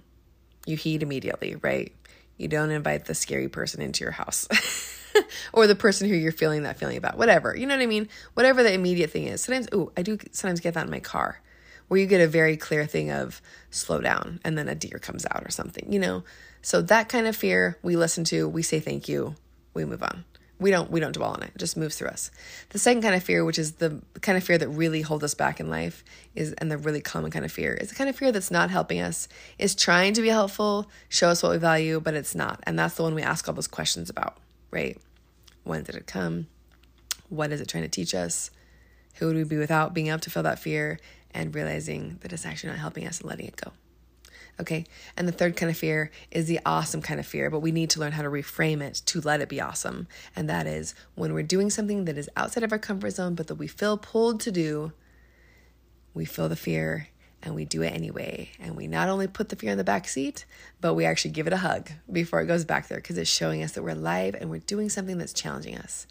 you 0.65 0.77
heed 0.77 1.03
immediately, 1.03 1.57
right? 1.61 1.91
You 2.37 2.47
don't 2.47 2.71
invite 2.71 3.05
the 3.05 3.15
scary 3.15 3.49
person 3.49 3.81
into 3.81 4.05
your 4.05 4.11
house. 4.11 4.47
or 5.53 5.67
the 5.67 5.75
person 5.75 6.09
who 6.09 6.15
you're 6.15 6.31
feeling 6.31 6.63
that 6.63 6.77
feeling 6.77 6.97
about, 6.97 7.17
whatever. 7.17 7.55
You 7.55 7.65
know 7.65 7.75
what 7.75 7.83
I 7.83 7.87
mean? 7.87 8.09
Whatever 8.33 8.63
the 8.63 8.73
immediate 8.73 9.11
thing 9.11 9.25
is. 9.25 9.41
Sometimes, 9.41 9.67
oh, 9.71 9.91
I 9.97 10.01
do 10.01 10.17
sometimes 10.31 10.59
get 10.59 10.73
that 10.73 10.85
in 10.85 10.91
my 10.91 10.99
car 10.99 11.41
where 11.89 11.99
you 11.99 12.05
get 12.05 12.21
a 12.21 12.27
very 12.27 12.55
clear 12.55 12.85
thing 12.85 13.11
of 13.11 13.41
slow 13.71 13.99
down 13.99 14.39
and 14.45 14.57
then 14.57 14.69
a 14.69 14.75
deer 14.75 14.99
comes 14.99 15.25
out 15.31 15.43
or 15.43 15.51
something, 15.51 15.91
you 15.91 15.99
know? 15.99 16.23
So 16.61 16.81
that 16.83 17.09
kind 17.09 17.27
of 17.27 17.35
fear 17.35 17.77
we 17.81 17.95
listen 17.95 18.23
to, 18.25 18.47
we 18.47 18.61
say 18.61 18.79
thank 18.79 19.09
you, 19.09 19.35
we 19.73 19.85
move 19.85 20.03
on. 20.03 20.23
We 20.59 20.71
don't 20.71 20.91
we 20.91 20.99
don't 20.99 21.13
dwell 21.13 21.31
on 21.31 21.41
it. 21.41 21.51
It 21.55 21.57
just 21.57 21.77
moves 21.77 21.95
through 21.95 22.09
us. 22.09 22.31
The 22.71 22.79
second 22.79 23.01
kind 23.01 23.15
of 23.15 23.23
fear, 23.23 23.45
which 23.45 23.57
is 23.57 23.73
the 23.73 24.01
kind 24.19 24.37
of 24.37 24.43
fear 24.43 24.57
that 24.57 24.67
really 24.67 25.01
holds 25.01 25.23
us 25.23 25.33
back 25.33 25.61
in 25.61 25.69
life, 25.69 26.03
is 26.35 26.51
and 26.53 26.69
the 26.69 26.77
really 26.77 26.99
common 26.99 27.31
kind 27.31 27.45
of 27.45 27.51
fear 27.51 27.73
is 27.75 27.89
the 27.89 27.95
kind 27.95 28.09
of 28.09 28.17
fear 28.17 28.33
that's 28.33 28.51
not 28.51 28.69
helping 28.69 28.99
us, 28.99 29.29
is 29.57 29.73
trying 29.73 30.13
to 30.13 30.21
be 30.21 30.27
helpful, 30.27 30.89
show 31.07 31.29
us 31.29 31.41
what 31.41 31.53
we 31.53 31.57
value, 31.57 32.01
but 32.01 32.13
it's 32.13 32.35
not. 32.35 32.59
And 32.63 32.77
that's 32.77 32.95
the 32.95 33.03
one 33.03 33.15
we 33.15 33.21
ask 33.21 33.47
all 33.47 33.53
those 33.53 33.67
questions 33.67 34.09
about, 34.09 34.35
right? 34.71 34.97
When 35.63 35.83
did 35.83 35.95
it 35.95 36.07
come? 36.07 36.47
What 37.29 37.51
is 37.51 37.61
it 37.61 37.67
trying 37.67 37.83
to 37.83 37.89
teach 37.89 38.15
us? 38.15 38.51
Who 39.15 39.27
would 39.27 39.35
we 39.35 39.43
be 39.43 39.57
without 39.57 39.93
being 39.93 40.07
able 40.07 40.19
to 40.19 40.29
feel 40.29 40.43
that 40.43 40.59
fear 40.59 40.99
and 41.31 41.53
realizing 41.53 42.17
that 42.21 42.33
it's 42.33 42.45
actually 42.45 42.71
not 42.71 42.79
helping 42.79 43.05
us 43.05 43.19
and 43.19 43.29
letting 43.29 43.47
it 43.47 43.55
go? 43.55 43.71
Okay. 44.59 44.85
And 45.15 45.27
the 45.27 45.31
third 45.31 45.55
kind 45.55 45.69
of 45.69 45.77
fear 45.77 46.11
is 46.31 46.47
the 46.47 46.59
awesome 46.65 47.01
kind 47.01 47.19
of 47.19 47.25
fear, 47.25 47.49
but 47.49 47.59
we 47.59 47.71
need 47.71 47.89
to 47.91 47.99
learn 47.99 48.11
how 48.11 48.23
to 48.23 48.29
reframe 48.29 48.81
it 48.81 49.01
to 49.05 49.21
let 49.21 49.39
it 49.39 49.47
be 49.47 49.61
awesome. 49.61 50.07
And 50.35 50.49
that 50.49 50.67
is 50.67 50.95
when 51.15 51.33
we're 51.33 51.43
doing 51.43 51.69
something 51.69 52.05
that 52.05 52.17
is 52.17 52.29
outside 52.35 52.63
of 52.63 52.71
our 52.71 52.79
comfort 52.79 53.11
zone, 53.11 53.35
but 53.35 53.47
that 53.47 53.55
we 53.55 53.67
feel 53.67 53.97
pulled 53.97 54.41
to 54.41 54.51
do, 54.51 54.91
we 56.13 56.25
feel 56.25 56.49
the 56.49 56.57
fear 56.57 57.07
and 57.41 57.55
we 57.55 57.65
do 57.65 57.81
it 57.81 57.93
anyway. 57.93 58.49
And 58.59 58.75
we 58.75 58.87
not 58.87 59.09
only 59.09 59.27
put 59.27 59.49
the 59.49 59.55
fear 59.55 59.71
in 59.71 59.77
the 59.77 59.83
back 59.83 60.07
seat, 60.07 60.45
but 60.81 60.93
we 60.93 61.05
actually 61.05 61.31
give 61.31 61.47
it 61.47 61.53
a 61.53 61.57
hug 61.57 61.91
before 62.11 62.41
it 62.41 62.47
goes 62.47 62.65
back 62.65 62.87
there 62.87 62.97
because 62.97 63.17
it's 63.17 63.29
showing 63.29 63.63
us 63.63 63.73
that 63.73 63.83
we're 63.83 63.89
alive 63.89 64.35
and 64.39 64.49
we're 64.49 64.59
doing 64.59 64.89
something 64.89 65.17
that's 65.17 65.33
challenging 65.33 65.77
us. 65.77 66.07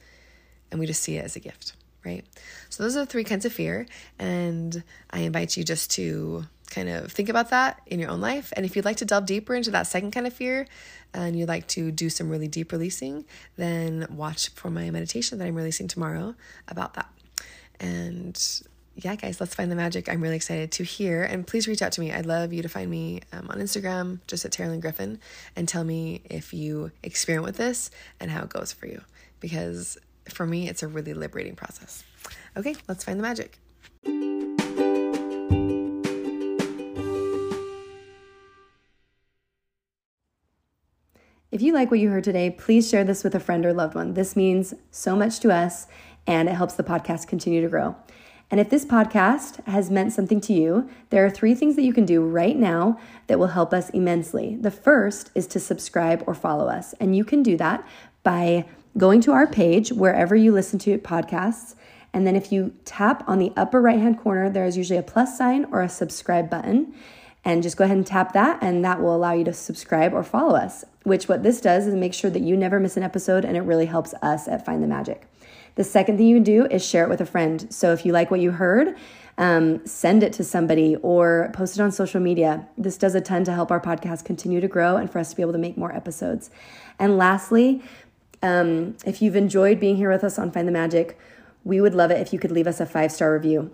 And 0.71 0.81
we 0.81 0.87
just 0.87 1.03
see 1.03 1.17
it 1.17 1.25
as 1.25 1.37
a 1.37 1.41
gift, 1.41 1.75
right? 2.05 2.25
So 2.69 2.83
those 2.83 2.97
are 2.97 3.01
the 3.01 3.07
three 3.07 3.25
kinds 3.25 3.45
of 3.45 3.53
fear. 3.53 3.87
And 4.19 4.83
I 5.11 5.21
invite 5.21 5.57
you 5.57 5.65
just 5.65 5.91
to 5.93 6.45
kind 6.71 6.89
of 6.89 7.11
think 7.11 7.29
about 7.29 7.51
that 7.51 7.81
in 7.87 7.99
your 7.99 8.11
own 8.11 8.21
life. 8.21 8.53
And 8.57 8.65
if 8.67 8.77
you'd 8.77 8.85
like 8.85 8.99
to 8.99 9.05
delve 9.05 9.27
deeper 9.27 9.55
into 9.55 9.71
that 9.71 9.87
second 9.87 10.11
kind 10.11 10.27
of 10.27 10.33
fear 10.33 10.67
and 11.15 11.39
you'd 11.39 11.49
like 11.49 11.67
to 11.69 11.91
do 11.91 12.11
some 12.11 12.29
really 12.29 12.49
deep 12.49 12.73
releasing, 12.73 13.25
then 13.57 14.07
watch 14.11 14.51
for 14.51 14.71
my 14.71 14.91
meditation 14.91 15.39
that 15.39 15.47
I'm 15.47 15.55
releasing 15.55 15.89
tomorrow 15.89 16.35
about 16.69 16.95
that. 16.95 17.09
And 17.81 18.63
yeah, 19.01 19.15
guys, 19.15 19.41
let's 19.41 19.55
find 19.55 19.71
the 19.71 19.77
magic. 19.77 20.09
I'm 20.09 20.21
really 20.21 20.35
excited 20.35 20.73
to 20.73 20.83
hear. 20.83 21.23
And 21.23 21.47
please 21.47 21.69
reach 21.69 21.83
out 21.83 21.93
to 21.93 22.01
me. 22.01 22.13
I'd 22.13 22.27
love 22.27 22.53
you 22.53 22.63
to 22.63 22.69
find 22.69 22.91
me 22.91 23.21
um, 23.33 23.49
on 23.49 23.59
Instagram, 23.59 24.19
just 24.27 24.45
at 24.45 24.51
Taralyn 24.51 24.81
Griffin, 24.81 25.21
and 25.55 25.69
tell 25.69 25.85
me 25.85 26.23
if 26.25 26.53
you 26.53 26.91
experiment 27.05 27.47
with 27.47 27.57
this 27.57 27.93
and 28.19 28.29
how 28.29 28.43
it 28.43 28.49
goes 28.49 28.73
for 28.73 28.87
you. 28.87 29.01
Because 29.39 29.99
for 30.29 30.47
me, 30.47 30.69
it's 30.69 30.83
a 30.83 30.89
really 30.89 31.15
liberating 31.15 31.55
process. 31.55 32.03
Okay, 32.57 32.75
let's 32.89 33.05
find 33.05 33.21
the 33.21 33.23
magic. 33.23 33.61
If 41.53 41.63
you 41.63 41.73
like 41.73 41.93
what 41.93 42.01
you 42.01 42.11
heard 42.11 42.25
today, 42.25 42.51
please 42.51 42.91
share 42.91 43.05
this 43.05 43.23
with 43.23 43.35
a 43.37 43.41
friend 43.41 43.65
or 43.65 43.73
loved 43.73 43.95
one. 43.95 44.15
This 44.15 44.35
means 44.35 44.75
so 44.91 45.15
much 45.15 45.39
to 45.41 45.53
us 45.53 45.87
and 46.27 46.49
it 46.49 46.57
helps 46.57 46.75
the 46.75 46.83
podcast 46.83 47.29
continue 47.29 47.63
to 47.63 47.69
grow. 47.69 47.97
And 48.51 48.61
if 48.61 48.71
this 48.71 48.87
podcast 48.87 49.65
has 49.67 49.91
meant 49.91 50.13
something 50.13 50.41
to 50.43 50.55
you, 50.55 50.89
there 51.11 51.25
are 51.25 51.31
three 51.31 51.55
things 51.55 51.77
that 51.77 51.83
you 51.83 51.93
can 51.93 52.07
do 52.07 52.25
right 52.25 52.57
now 52.57 52.99
that 53.27 53.39
will 53.39 53.49
help 53.49 53.75
us 53.75 53.91
immensely. 53.91 54.57
The 54.57 54.71
first 54.71 55.31
is 55.35 55.47
to 55.49 55.61
subscribe 55.61 56.25
or 56.27 56.35
follow 56.35 56.69
us. 56.69 56.95
And 56.95 57.15
you 57.15 57.25
can 57.25 57.43
do 57.43 57.57
that 57.59 57.87
by 58.23 58.65
going 58.97 59.21
to 59.23 59.33
our 59.33 59.47
page 59.47 59.93
wherever 59.93 60.35
you 60.35 60.53
listen 60.53 60.79
to 60.81 60.99
podcasts. 60.99 61.75
And 62.15 62.27
then 62.27 62.37
if 62.37 62.51
you 62.51 62.75
tap 62.87 63.23
on 63.29 63.39
the 63.39 63.53
upper 63.55 63.83
right 63.83 63.99
hand 63.99 64.19
corner, 64.19 64.49
there 64.49 64.65
is 64.65 64.79
usually 64.79 64.99
a 64.99 65.03
plus 65.03 65.37
sign 65.37 65.67
or 65.71 65.83
a 65.83 65.89
subscribe 65.89 66.49
button. 66.49 66.95
And 67.45 67.63
just 67.63 67.77
go 67.77 67.85
ahead 67.85 67.97
and 67.97 68.07
tap 68.07 68.33
that, 68.33 68.59
and 68.63 68.85
that 68.85 69.01
will 69.01 69.15
allow 69.15 69.33
you 69.33 69.45
to 69.45 69.53
subscribe 69.53 70.13
or 70.13 70.23
follow 70.23 70.57
us. 70.57 70.85
Which, 71.05 71.29
what 71.29 71.43
this 71.43 71.61
does 71.61 71.87
is 71.87 71.95
make 71.95 72.13
sure 72.13 72.31
that 72.31 72.43
you 72.43 72.57
never 72.57 72.81
miss 72.81 72.97
an 72.97 73.03
episode, 73.03 73.45
and 73.45 73.57
it 73.57 73.63
really 73.63 73.87
helps 73.87 74.13
us 74.21 74.49
at 74.49 74.67
Find 74.67 74.83
the 74.83 74.89
Magic. 74.89 75.27
The 75.79 75.85
second 75.85 76.17
thing 76.17 76.27
you 76.27 76.35
can 76.35 76.43
do 76.43 76.67
is 76.67 76.85
share 76.85 77.05
it 77.05 77.09
with 77.09 77.21
a 77.21 77.25
friend. 77.25 77.73
So 77.73 77.93
if 77.93 78.05
you 78.05 78.11
like 78.13 78.33
what 78.33 78.41
you 78.41 78.51
heard, 78.51 78.97
um, 79.39 79.87
send 79.87 80.25
it 80.25 80.33
to 80.33 80.43
somebody 80.43 80.97
or 80.97 81.51
post 81.53 81.79
it 81.79 81.81
on 81.81 81.93
social 81.93 82.21
media. 82.21 82.67
This 82.77 82.97
does 82.99 83.15
a 83.15 83.21
ton 83.21 83.45
to 83.45 83.53
help 83.53 83.71
our 83.71 83.81
podcast 83.81 84.25
continue 84.25 84.61
to 84.61 84.67
grow 84.67 84.97
and 84.97 85.09
for 85.09 85.21
us 85.21 85.31
to 85.31 85.37
be 85.37 85.43
able 85.43 85.53
to 85.53 85.59
make 85.59 85.77
more 85.77 85.95
episodes. 85.95 86.51
And 86.99 87.17
lastly, 87.17 87.81
um, 88.43 88.97
if 89.07 89.23
you've 89.23 89.37
enjoyed 89.37 89.79
being 89.79 89.95
here 89.95 90.11
with 90.11 90.25
us 90.25 90.37
on 90.37 90.51
Find 90.51 90.67
the 90.67 90.73
Magic, 90.73 91.17
we 91.63 91.81
would 91.81 91.95
love 91.95 92.11
it 92.11 92.21
if 92.21 92.33
you 92.33 92.41
could 92.41 92.51
leave 92.51 92.67
us 92.67 92.81
a 92.81 92.87
five 92.87 93.13
star 93.13 93.33
review. 93.33 93.71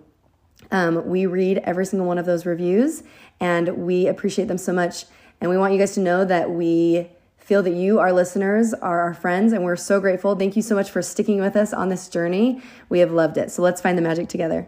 Um, 0.69 1.09
we 1.09 1.25
read 1.25 1.57
every 1.63 1.87
single 1.87 2.07
one 2.07 2.19
of 2.19 2.27
those 2.27 2.45
reviews 2.45 3.01
and 3.39 3.79
we 3.79 4.05
appreciate 4.05 4.47
them 4.47 4.59
so 4.59 4.73
much. 4.73 5.05
And 5.41 5.49
we 5.49 5.57
want 5.57 5.73
you 5.73 5.79
guys 5.79 5.95
to 5.95 6.01
know 6.01 6.23
that 6.23 6.51
we 6.51 7.09
feel 7.45 7.61
that 7.61 7.75
you, 7.75 7.99
our 7.99 8.11
listeners, 8.11 8.73
are 8.73 9.01
our 9.01 9.13
friends, 9.13 9.53
and 9.53 9.63
we're 9.63 9.75
so 9.75 9.99
grateful. 9.99 10.35
Thank 10.35 10.55
you 10.55 10.63
so 10.63 10.73
much 10.73 10.89
for 10.89 11.03
sticking 11.03 11.39
with 11.39 11.55
us 11.55 11.73
on 11.73 11.89
this 11.89 12.09
journey. 12.09 12.59
We 12.89 12.99
have 12.99 13.11
loved 13.11 13.37
it. 13.37 13.51
So 13.51 13.61
let's 13.61 13.79
find 13.79 13.95
the 13.95 14.01
magic 14.01 14.29
together. 14.29 14.67